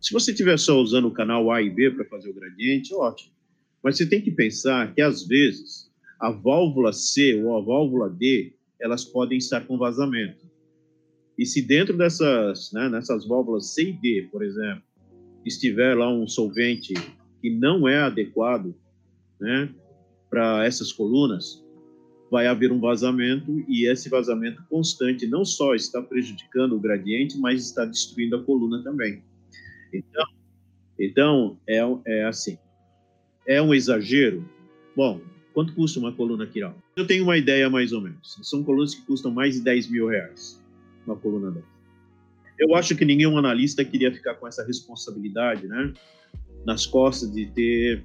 [0.00, 3.32] Se você estiver só usando o canal A e B para fazer o gradiente, ótimo.
[3.82, 5.90] Mas você tem que pensar que, às vezes,
[6.20, 10.46] a válvula C ou a válvula D, elas podem estar com vazamento.
[11.36, 14.82] E se dentro dessas, né, nessas válvulas C e D, por exemplo,
[15.44, 16.94] estiver lá um solvente
[17.40, 18.72] que não é adequado
[19.40, 19.68] né,
[20.30, 21.65] para essas colunas,
[22.30, 27.62] vai haver um vazamento e esse vazamento constante não só está prejudicando o gradiente, mas
[27.62, 29.22] está destruindo a coluna também.
[29.92, 30.24] Então,
[30.98, 32.58] então é, é assim.
[33.46, 34.44] É um exagero?
[34.96, 35.20] Bom,
[35.54, 36.76] quanto custa uma coluna quiral?
[36.96, 38.38] Eu tenho uma ideia mais ou menos.
[38.42, 40.60] São colunas que custam mais de 10 mil reais,
[41.06, 41.76] uma coluna dessa.
[42.58, 45.92] Eu acho que nenhum analista queria ficar com essa responsabilidade, né?
[46.64, 48.04] Nas costas de ter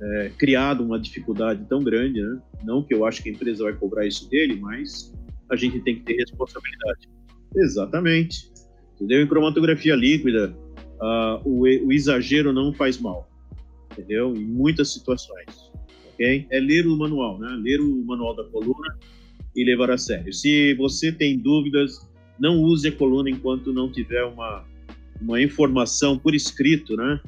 [0.00, 2.38] é, criado uma dificuldade tão grande, né?
[2.64, 5.14] Não que eu acho que a empresa vai cobrar isso dele, mas
[5.50, 7.08] a gente tem que ter responsabilidade.
[7.54, 8.50] Exatamente.
[8.94, 9.22] Entendeu?
[9.22, 10.56] Em cromatografia líquida,
[11.00, 13.28] uh, o, o, exagero não faz mal.
[13.92, 14.34] Entendeu?
[14.34, 15.72] Em muitas situações.
[16.12, 16.46] Ok?
[16.50, 17.48] É ler o manual, né?
[17.62, 18.98] Ler o manual da coluna
[19.54, 20.32] e levar a sério.
[20.32, 22.06] Se você tem dúvidas,
[22.38, 24.64] não use a coluna enquanto não tiver uma,
[25.20, 27.20] uma informação por escrito, né?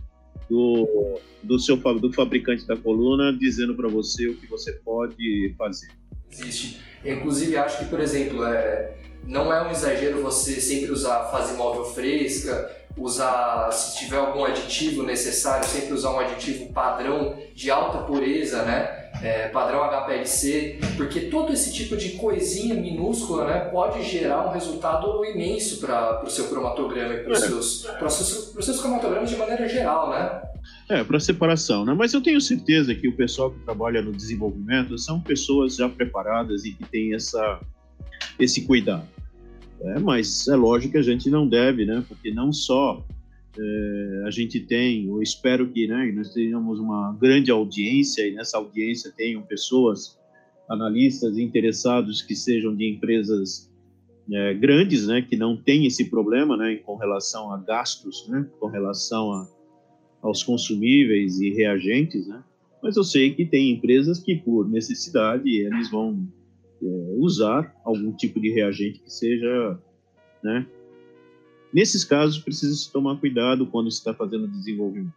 [0.49, 5.89] Do, do seu do fabricante da coluna dizendo para você o que você pode fazer.
[6.31, 6.81] Existe.
[7.05, 11.85] Inclusive, acho que, por exemplo, é, não é um exagero você sempre usar fase móvel
[11.85, 18.63] fresca, usar, se tiver algum aditivo necessário, sempre usar um aditivo padrão de alta pureza,
[18.65, 18.98] né?
[19.23, 25.25] É, padrão HPLC, porque todo esse tipo de coisinha minúscula né, pode gerar um resultado
[25.25, 27.47] imenso para o seu cromatograma e para os é.
[27.49, 30.43] seus, seus, seus cromatogramas de maneira geral, né?
[30.89, 31.95] É, para separação, né?
[31.95, 36.65] Mas eu tenho certeza que o pessoal que trabalha no desenvolvimento são pessoas já preparadas
[36.65, 37.61] e que têm essa,
[38.39, 39.07] esse cuidado.
[39.81, 42.05] É, mas é lógico que a gente não deve, né?
[42.09, 43.05] Porque não só
[43.59, 48.57] é, a gente tem, eu espero que né, nós tenhamos uma grande audiência e nessa
[48.57, 50.17] audiência tenham pessoas,
[50.69, 53.73] analistas interessados que sejam de empresas
[54.31, 58.67] é, grandes, né, que não têm esse problema, né, com relação a gastos, né, com
[58.67, 59.49] relação a,
[60.23, 62.45] aos consumíveis e reagentes, né.
[62.81, 66.29] Mas eu sei que tem empresas que, por necessidade, eles vão
[66.81, 66.87] é,
[67.17, 69.79] usar algum tipo de reagente que seja,
[70.45, 70.65] né?
[71.73, 75.13] Nesses casos, precisa se tomar cuidado quando se está fazendo desenvolvimento.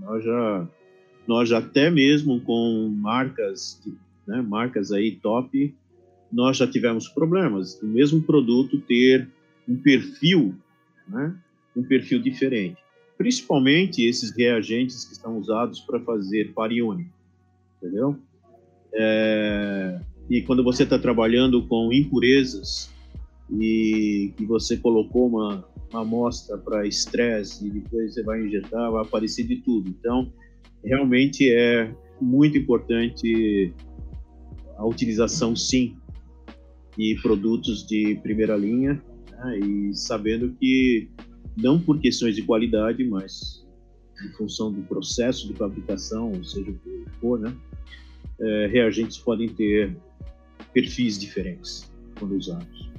[0.00, 0.68] Nós já,
[1.26, 3.80] nós já até mesmo com marcas,
[4.26, 5.74] né, marcas aí top,
[6.30, 7.80] nós já tivemos problemas.
[7.82, 9.28] O mesmo produto ter
[9.68, 10.54] um perfil,
[11.08, 11.34] né,
[11.76, 12.76] um perfil diferente.
[13.16, 17.10] Principalmente esses reagentes que são usados para fazer pariônico,
[17.78, 18.18] entendeu?
[18.92, 22.93] É, e quando você está trabalhando com impurezas
[23.50, 29.02] e que você colocou uma, uma amostra para estresse e depois você vai injetar, vai
[29.02, 29.88] aparecer de tudo.
[29.88, 30.32] Então,
[30.82, 33.72] realmente é muito importante
[34.76, 35.96] a utilização, sim,
[36.96, 41.08] de produtos de primeira linha né, e sabendo que
[41.56, 43.64] não por questões de qualidade, mas
[44.24, 47.54] em função do processo de fabricação, ou seja o que for, né,
[48.40, 49.96] é, reagentes podem ter
[50.72, 52.93] perfis diferentes quando usados.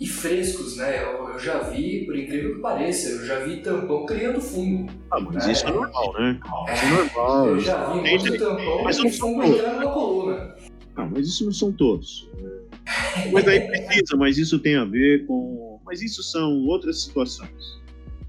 [0.00, 1.02] E frescos, né?
[1.02, 4.88] Eu, eu, já vi, por incrível que pareça, eu já vi tampão criando fungo.
[5.10, 5.52] Ah, mas né?
[5.52, 6.40] isso é normal, né?
[6.68, 7.48] É, isso é normal.
[7.48, 10.56] Eu já vi muito tampão mas com fungo entrando na coluna.
[10.94, 12.28] Ah, mas isso não são todos.
[13.32, 15.78] Mas aí precisa, mas isso tem a ver com.
[15.84, 17.78] Mas isso são outras situações.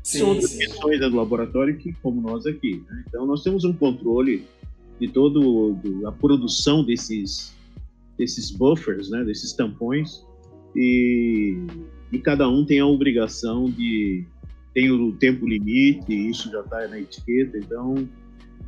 [0.03, 0.57] Sim, são outras sim.
[0.57, 2.84] questões do laboratório que, como nós aqui.
[2.89, 3.05] Né?
[3.07, 4.45] Então, nós temos um controle
[4.99, 5.39] de toda
[6.05, 7.53] a produção desses
[8.17, 10.26] desses buffers, né, desses tampões,
[10.76, 11.57] e,
[12.11, 14.26] e cada um tem a obrigação de,
[14.74, 18.07] tem o tempo limite, isso já está na etiqueta, então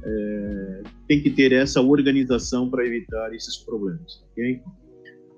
[0.03, 4.61] é, tem que ter essa organização para evitar esses problemas, ok?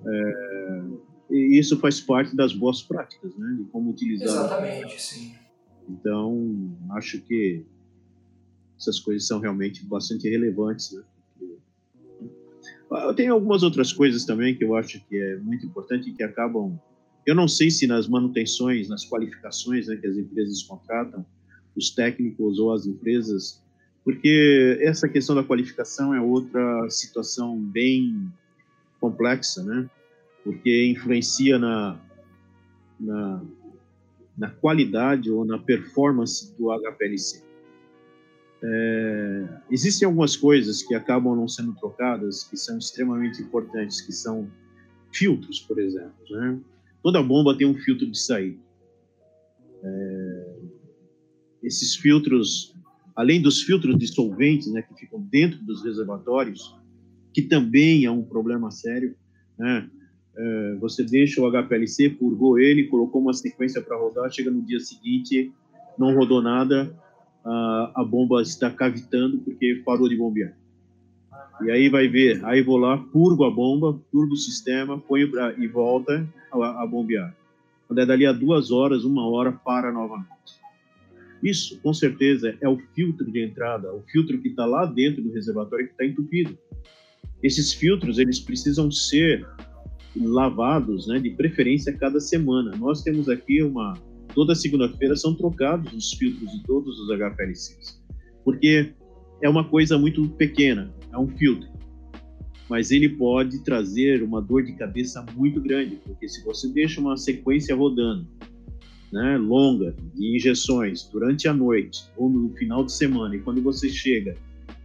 [0.06, 0.84] É,
[1.32, 3.58] e isso faz parte das boas práticas, né?
[3.58, 4.28] De como utilizar.
[4.28, 5.34] Exatamente, sim.
[5.90, 7.66] Então, acho que
[8.78, 11.04] essas coisas são realmente bastante relevantes, né?
[13.02, 16.24] Eu tenho algumas outras coisas também que eu acho que é muito importante e que
[16.24, 16.80] acabam.
[17.26, 21.26] Eu não sei se nas manutenções, nas qualificações né, que as empresas contratam,
[21.76, 23.64] os técnicos ou as empresas,
[24.04, 28.32] porque essa questão da qualificação é outra situação bem
[29.00, 29.90] complexa, né?
[30.44, 31.98] Porque influencia na,
[33.00, 33.42] na,
[34.38, 37.44] na qualidade ou na performance do HPLC.
[38.66, 44.50] É, existem algumas coisas que acabam não sendo trocadas, que são extremamente importantes, que são
[45.12, 46.14] filtros, por exemplo.
[46.30, 46.60] Né?
[47.02, 48.58] Toda bomba tem um filtro de saída.
[49.84, 50.56] É,
[51.62, 52.74] esses filtros,
[53.16, 56.74] além dos filtros de solventes, né, que ficam dentro dos reservatórios,
[57.34, 59.16] que também é um problema sério,
[59.58, 59.90] né?
[60.36, 64.80] É, você deixa o HPLC, purgou ele, colocou uma sequência para rodar, chega no dia
[64.80, 65.52] seguinte,
[65.98, 66.92] não rodou nada,
[67.44, 70.54] a, a bomba está cavitando porque parou de bombear.
[71.62, 75.54] E aí vai ver, aí vou lá, purgo a bomba, purgo o sistema, ponho pra,
[75.54, 77.36] e volta a, a bombear.
[77.88, 80.30] Quando é dali a duas horas, uma hora, para novamente.
[81.44, 85.34] Isso, com certeza, é o filtro de entrada, o filtro que está lá dentro do
[85.34, 86.58] reservatório que está entupido.
[87.42, 89.46] Esses filtros, eles precisam ser
[90.16, 92.72] lavados, né, de preferência cada semana.
[92.78, 93.94] Nós temos aqui uma,
[94.34, 98.02] toda segunda-feira são trocados os filtros de todos os HPLCs,
[98.44, 98.94] porque
[99.42, 101.70] é uma coisa muito pequena, é um filtro,
[102.70, 107.18] mas ele pode trazer uma dor de cabeça muito grande, porque se você deixa uma
[107.18, 108.28] sequência rodando,
[109.12, 113.88] né, longa de injeções durante a noite ou no final de semana, e quando você
[113.90, 114.36] chega,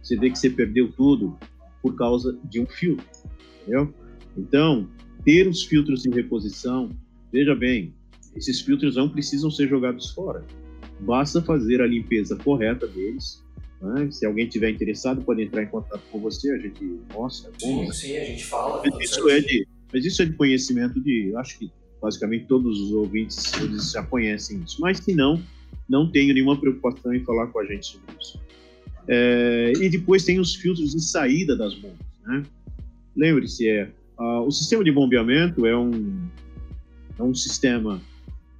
[0.03, 1.35] você vê que você perdeu tudo
[1.81, 3.05] por causa de um filtro,
[3.61, 3.93] entendeu?
[4.37, 4.87] Então,
[5.23, 6.89] ter os filtros em reposição,
[7.31, 7.93] veja bem,
[8.39, 10.43] esses filtros não precisam ser jogados fora.
[11.01, 13.43] Basta fazer a limpeza correta deles.
[13.81, 14.09] Né?
[14.11, 17.51] Se alguém tiver interessado, pode entrar em contato com você, a gente mostra.
[17.59, 18.81] Sim, sim, a gente fala.
[18.83, 21.71] Mas isso, é de, mas isso é de conhecimento de, acho que
[22.01, 24.79] basicamente todos os ouvintes eles já conhecem isso.
[24.79, 25.41] Mas se não,
[25.87, 28.39] não tenho nenhuma preocupação em falar com a gente sobre isso.
[29.07, 31.97] É, e depois tem os filtros de saída das bombas.
[32.25, 32.43] Né?
[33.17, 36.27] Lembre-se, é, uh, o sistema de bombeamento é um,
[37.17, 38.01] é um sistema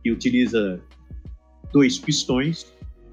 [0.04, 0.82] que utiliza
[1.72, 2.72] dois pistões.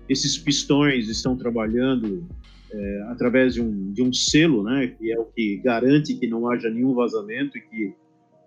[0.09, 2.27] Esses pistões estão trabalhando
[2.71, 6.49] é, através de um, de um selo, né, que é o que garante que não
[6.49, 7.95] haja nenhum vazamento e que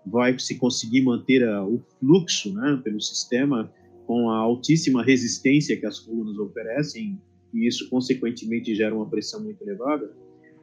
[0.06, 3.70] vai se conseguir manter a, o fluxo né, pelo sistema
[4.06, 7.18] com a altíssima resistência que as colunas oferecem
[7.52, 10.10] e isso consequentemente gera uma pressão muito elevada.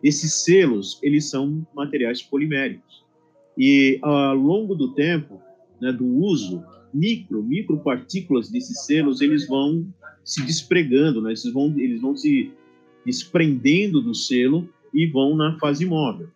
[0.03, 3.05] Esses selos eles são materiais poliméricos
[3.57, 5.41] e ao longo do tempo
[5.81, 6.63] né, do uso
[6.93, 9.85] micro, micropartículas desses selos, eles vão
[10.23, 11.29] se despregando, né?
[11.29, 12.51] eles, vão, eles vão se
[13.05, 16.29] desprendendo do selo e vão na fase móvel.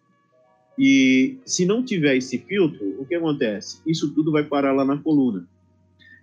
[0.78, 3.82] E se não tiver esse filtro, o que acontece?
[3.86, 5.48] Isso tudo vai parar lá na coluna.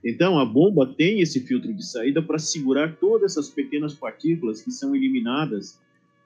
[0.05, 4.71] Então, a bomba tem esse filtro de saída para segurar todas essas pequenas partículas que
[4.71, 5.79] são eliminadas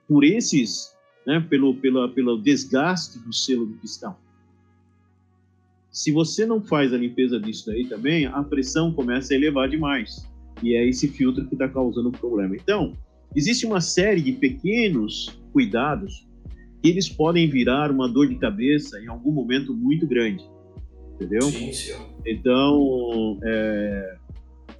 [0.07, 0.95] por esses,
[1.27, 4.17] né, pelo, pela, pelo desgaste do selo do pistão.
[5.93, 10.27] Se você não faz a limpeza disso daí também, a pressão começa a elevar demais.
[10.63, 12.57] E é esse filtro que está causando o problema.
[12.57, 12.97] Então,
[13.37, 16.27] existe uma série de pequenos cuidados
[16.83, 20.43] que eles podem virar uma dor de cabeça em algum momento muito grande.
[21.15, 21.43] Entendeu?
[21.43, 21.93] Sim, sim.
[22.25, 24.17] Então, é,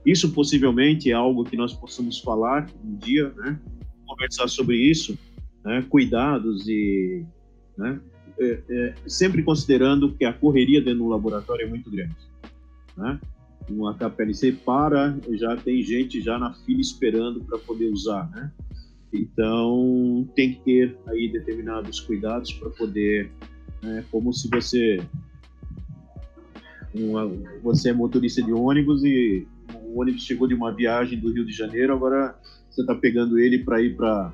[0.07, 3.61] isso possivelmente é algo que nós possamos falar um dia, né?
[4.07, 5.17] Conversar sobre isso,
[5.63, 5.85] né?
[5.91, 7.23] Cuidados e,
[7.77, 8.01] né?
[8.39, 12.17] É, é, sempre considerando que a correria dentro do laboratório é muito grande.
[12.97, 13.21] Né?
[13.69, 18.51] Uma KPLC para, já tem gente já na fila esperando para poder usar, né?
[19.13, 23.31] Então, tem que ter aí determinados cuidados para poder,
[23.83, 25.01] né, como se você
[26.95, 27.27] uma,
[27.63, 29.47] você é motorista de ônibus e
[29.85, 32.35] o ônibus chegou de uma viagem do Rio de Janeiro, agora
[32.71, 34.33] você está pegando ele para ir para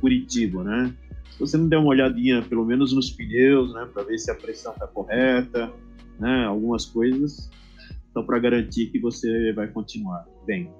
[0.00, 0.94] Curitiba, né?
[1.30, 4.34] Se você não der uma olhadinha, pelo menos nos pneus, né, para ver se a
[4.34, 5.72] pressão está correta,
[6.18, 7.50] né, algumas coisas,
[8.10, 10.70] então para garantir que você vai continuar bem,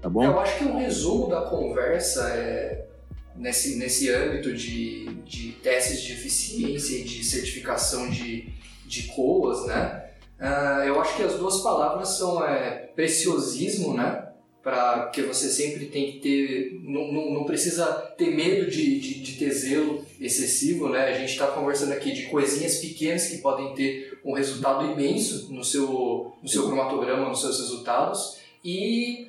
[0.00, 0.24] tá bom?
[0.24, 2.88] Eu acho que o resumo da conversa é
[3.36, 8.52] nesse nesse âmbito de, de testes de eficiência e de certificação de
[8.86, 10.04] de COAs, né?
[10.38, 14.28] Uh, eu acho que as duas palavras são é, preciosismo, né?
[14.64, 17.84] Para que você sempre tem que ter, não, não, não precisa
[18.16, 21.04] ter medo de, de, de, ter zelo excessivo, né?
[21.04, 25.62] A gente está conversando aqui de coisinhas pequenas que podem ter um resultado imenso no
[25.62, 29.28] seu, no seu cromatograma, nos seus resultados e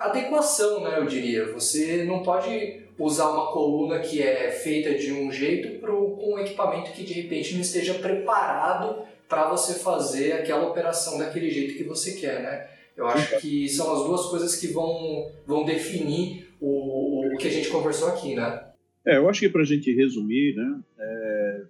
[0.00, 0.98] adequação, né?
[0.98, 1.50] Eu diria.
[1.54, 6.38] Você não pode usar uma coluna que é feita de um jeito pro, com um
[6.38, 11.84] equipamento que de repente não esteja preparado para você fazer aquela operação daquele jeito que
[11.84, 12.77] você quer, né?
[12.98, 17.50] Eu acho que são as duas coisas que vão, vão definir o, o que a
[17.50, 18.72] gente conversou aqui, né?
[19.06, 21.62] É, eu acho que para a gente resumir, né, é,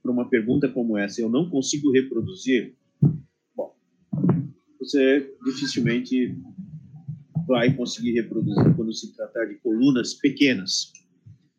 [0.00, 2.72] para uma pergunta como essa, eu não consigo reproduzir,
[3.56, 3.74] bom,
[4.78, 6.36] você dificilmente
[7.48, 10.92] vai conseguir reproduzir quando se tratar de colunas pequenas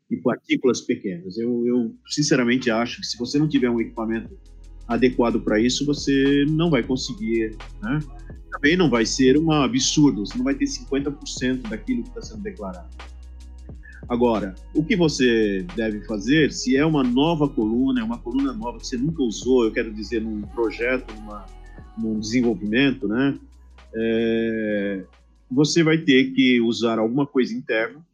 [0.09, 1.37] e partículas pequenas.
[1.37, 4.39] Eu, eu sinceramente acho que se você não tiver um equipamento
[4.87, 7.99] adequado para isso, você não vai conseguir, né?
[8.51, 12.41] Também não vai ser um absurdo, você não vai ter 50% daquilo que está sendo
[12.41, 12.89] declarado.
[14.07, 18.77] Agora, o que você deve fazer, se é uma nova coluna, é uma coluna nova
[18.79, 21.45] que você nunca usou, eu quero dizer, num projeto, numa,
[21.97, 23.37] num desenvolvimento, né?
[23.93, 25.03] É,
[25.51, 28.05] você vai ter que usar alguma coisa interna,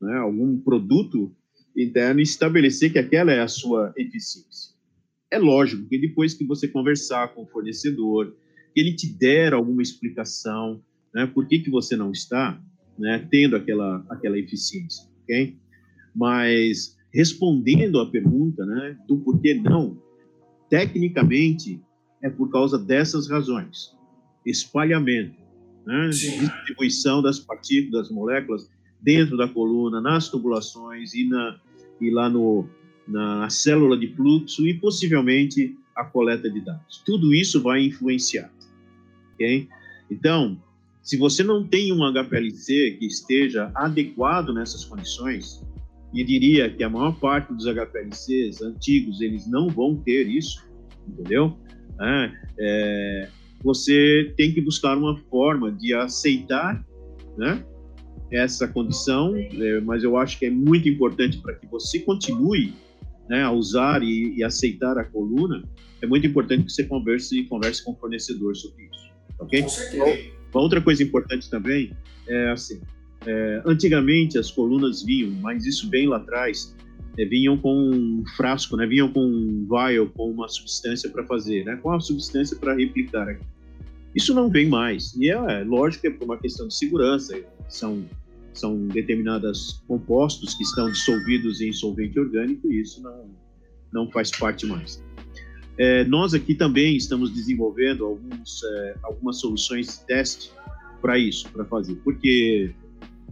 [0.00, 0.16] né?
[0.18, 1.32] algum produto
[1.76, 4.45] interno e estabelecer que aquela é a sua eficiência.
[5.30, 8.34] É lógico que depois que você conversar com o fornecedor,
[8.74, 10.82] que ele te der alguma explicação,
[11.14, 12.60] né, por que, que você não está
[12.98, 15.56] né, tendo aquela, aquela eficiência, ok?
[16.14, 20.00] Mas respondendo à pergunta né, do porquê não,
[20.68, 21.80] tecnicamente
[22.22, 23.96] é por causa dessas razões.
[24.44, 25.40] Espalhamento,
[25.84, 28.70] né, distribuição das partículas, das moléculas
[29.00, 31.60] dentro da coluna, nas tubulações e, na,
[32.00, 32.68] e lá no,
[33.06, 37.02] na célula de fluxo e possivelmente a coleta de dados.
[37.06, 38.50] Tudo isso vai influenciar.
[39.34, 39.68] Okay?
[40.10, 40.60] Então,
[41.02, 45.62] se você não tem um HPLC que esteja adequado nessas condições,
[46.12, 50.66] e diria que a maior parte dos HPLCs antigos eles não vão ter isso,
[51.06, 51.56] entendeu?
[52.00, 53.28] É, é,
[53.62, 56.84] você tem que buscar uma forma de aceitar,
[57.36, 57.64] né?
[58.30, 62.74] Essa condição, é, mas eu acho que é muito importante para que você continue
[63.28, 65.62] né, a usar e, e, aceitar a coluna,
[66.00, 69.62] é muito importante que você converse converse com o fornecedor sobre isso, ok?
[69.62, 70.36] Com certeza.
[70.52, 71.92] Uma outra coisa importante também
[72.28, 72.80] é assim,
[73.26, 76.74] é, antigamente as colunas vinham, mas isso bem lá atrás,
[77.18, 81.64] é, vinham com um frasco, né, vinham com um vial, com uma substância para fazer,
[81.64, 83.38] né, com a substância para replicar.
[84.14, 87.38] Isso não vem mais, e é, é lógico que é por uma questão de segurança,
[87.68, 88.04] são
[88.58, 93.30] são determinados compostos que estão dissolvidos em solvente orgânico e isso não,
[93.92, 95.02] não faz parte mais.
[95.78, 100.50] É, nós aqui também estamos desenvolvendo alguns, é, algumas soluções de teste
[101.02, 102.74] para isso, para fazer, porque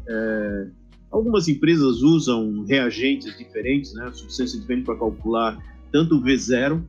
[0.06, 0.66] é,
[1.10, 5.58] algumas empresas usam reagentes diferentes, né, substâncias diferentes para calcular
[5.90, 6.82] tanto o V0,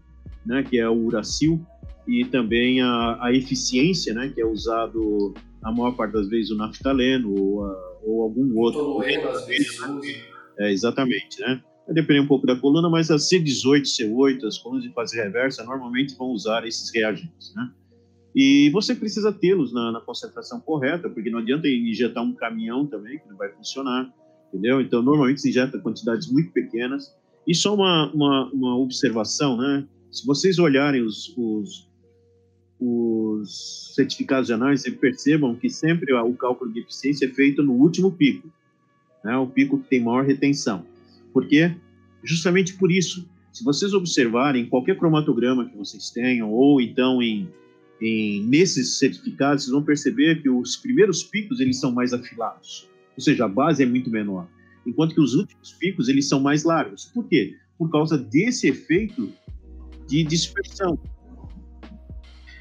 [0.46, 1.66] né, que é o uracil,
[2.08, 5.34] e também a, a eficiência, né, que é usado
[5.64, 8.80] a maior parte das vezes o naftaleno ou, a, ou algum outro.
[8.82, 9.78] Tolueno, às vezes
[10.60, 11.62] É, exatamente, né?
[11.86, 15.64] Vai depender um pouco da coluna, mas as C18, C8, as colunas de fase reversa,
[15.64, 17.72] normalmente vão usar esses reagentes, né?
[18.36, 23.18] E você precisa tê-los na, na, concentração correta, porque não adianta injetar um caminhão também,
[23.18, 24.14] que não vai funcionar,
[24.50, 24.82] entendeu?
[24.82, 27.16] Então, normalmente se injeta quantidades muito pequenas.
[27.48, 29.88] E só uma, uma, uma observação, né?
[30.12, 31.85] Se vocês olharem os, os
[32.80, 38.12] os certificados de análise percebam que sempre o cálculo de eficiência é feito no último
[38.12, 38.50] pico,
[39.24, 40.86] né, o pico que tem maior retenção.
[41.34, 41.76] Por quê?
[42.24, 43.28] Justamente por isso.
[43.52, 47.48] Se vocês observarem qualquer cromatograma que vocês tenham, ou então em,
[48.02, 53.24] em nesses certificados, vocês vão perceber que os primeiros picos eles são mais afilados, ou
[53.24, 54.48] seja, a base é muito menor,
[54.86, 57.06] enquanto que os últimos picos eles são mais largos.
[57.06, 57.56] Por quê?
[57.78, 59.32] Por causa desse efeito
[60.08, 61.00] de dispersão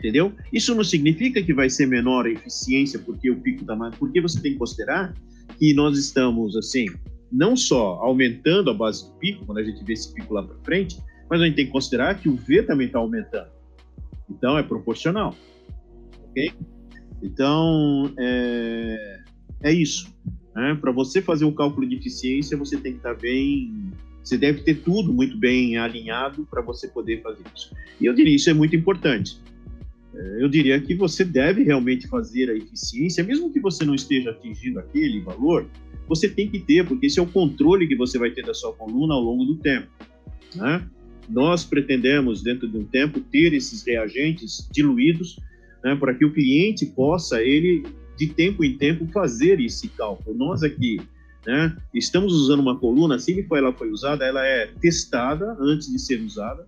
[0.05, 0.35] entendeu?
[0.53, 4.21] Isso não significa que vai ser menor a eficiência porque o pico está mais, porque
[4.21, 5.15] você tem que considerar
[5.59, 6.85] que nós estamos assim,
[7.33, 10.57] não só aumentando a base do pico quando a gente vê esse pico lá para
[10.59, 10.99] frente,
[11.31, 13.49] mas a gente tem que considerar que o V também está aumentando.
[14.29, 15.35] Então é proporcional,
[16.29, 16.53] ok?
[17.23, 19.21] Então é,
[19.63, 20.15] é isso.
[20.55, 20.77] Né?
[20.79, 23.91] Para você fazer um cálculo de eficiência, você tem que estar tá bem
[24.23, 27.75] você deve ter tudo muito bem alinhado para você poder fazer isso.
[28.01, 29.39] E eu diria isso é muito importante.
[30.17, 34.31] É, eu diria que você deve realmente fazer a eficiência, mesmo que você não esteja
[34.31, 35.67] atingindo aquele valor,
[36.09, 38.73] você tem que ter, porque esse é o controle que você vai ter da sua
[38.73, 39.89] coluna ao longo do tempo.
[40.55, 40.87] Né?
[41.29, 45.39] Nós pretendemos, dentro de um tempo, ter esses reagentes diluídos
[45.83, 47.83] né, para que o cliente possa ele
[48.17, 50.37] de tempo em tempo, fazer esse cálculo.
[50.37, 51.01] Nós aqui
[51.47, 55.99] né, estamos usando uma coluna, assim que ela foi usada, ela é testada antes de
[55.99, 56.67] ser usada,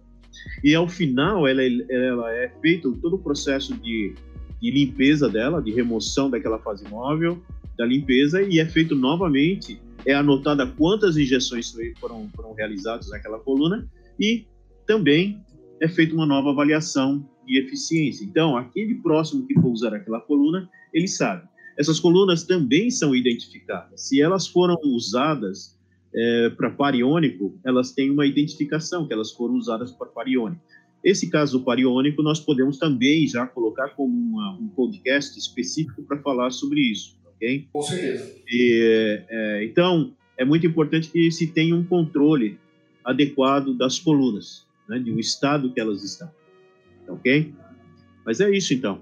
[0.63, 4.15] e ao final ela, ela é feito todo o processo de,
[4.61, 7.43] de limpeza dela, de remoção daquela fase móvel,
[7.77, 13.89] da limpeza, e é feito novamente, é anotada quantas injeções foram, foram realizadas naquela coluna,
[14.19, 14.47] e
[14.87, 15.41] também
[15.81, 18.25] é feita uma nova avaliação de eficiência.
[18.25, 21.47] Então, aquele próximo que for usar aquela coluna, ele sabe.
[21.79, 24.09] Essas colunas também são identificadas.
[24.09, 25.76] Se elas foram usadas
[26.17, 30.63] é, para pariônico, elas têm uma identificação que elas foram usadas para pariônico.
[31.05, 36.51] Esse caso pariônico, nós podemos também já colocar como uma, um podcast específico para falar
[36.51, 37.69] sobre isso, ok?
[37.73, 38.35] Com certeza.
[38.49, 42.59] E, é, então, é muito importante que se tenha um controle
[43.05, 46.31] adequado das colunas, né, de o estado que elas estão,
[47.09, 47.53] ok?
[48.25, 49.01] Mas é isso, então.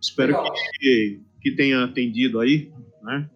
[0.00, 0.34] Espero
[0.78, 2.70] que, que tenha atendido aí,
[3.02, 3.30] né?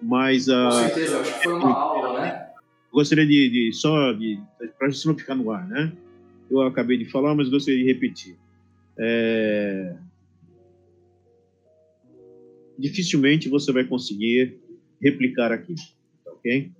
[0.00, 2.01] Mas uh, com certeza, acho que foi uma aula, né?
[2.92, 4.14] Gostaria de, de só
[4.78, 5.92] para isso não ficar no ar, né?
[6.50, 8.36] Eu acabei de falar, mas gostaria de repetir.
[8.98, 9.96] É...
[12.78, 14.58] Dificilmente você vai conseguir
[15.00, 15.74] replicar aqui,
[16.26, 16.70] ok?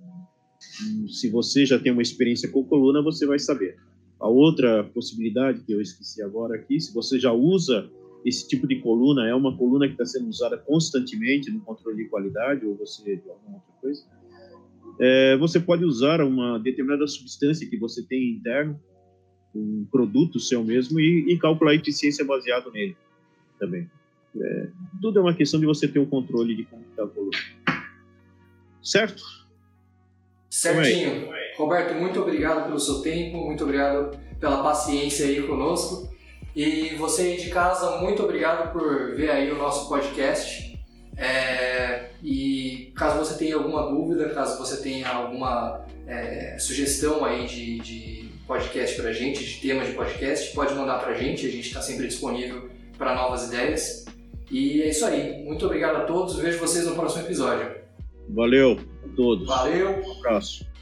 [1.09, 3.77] Se você já tem uma experiência com coluna, você vai saber.
[4.19, 7.89] A outra possibilidade que eu esqueci agora aqui, se você já usa
[8.23, 12.09] esse tipo de coluna, é uma coluna que está sendo usada constantemente no controle de
[12.09, 14.05] qualidade, ou você de alguma outra coisa,
[14.99, 18.79] é, você pode usar uma determinada substância que você tem interno,
[19.55, 22.95] um produto seu mesmo, e, e calcular a eficiência baseado nele
[23.59, 23.89] também.
[24.39, 24.67] É,
[25.01, 27.37] tudo é uma questão de você ter o controle de como está a coluna.
[28.81, 29.23] Certo?
[30.49, 31.29] Certinho.
[31.57, 36.11] Roberto, muito obrigado pelo seu tempo, muito obrigado pela paciência aí conosco.
[36.55, 40.77] E você aí de casa, muito obrigado por ver aí o nosso podcast.
[41.15, 42.62] É, e
[42.95, 48.99] caso você tenha alguma dúvida, caso você tenha alguma é, sugestão aí de, de podcast
[48.99, 51.81] para a gente, de tema de podcast, pode mandar para a gente, a gente está
[51.81, 54.05] sempre disponível para novas ideias.
[54.51, 55.43] E é isso aí.
[55.43, 56.35] Muito obrigado a todos.
[56.35, 57.75] Vejo vocês no próximo episódio.
[58.29, 59.47] Valeu a todos.
[59.47, 60.01] Valeu.
[60.05, 60.72] Um abraço.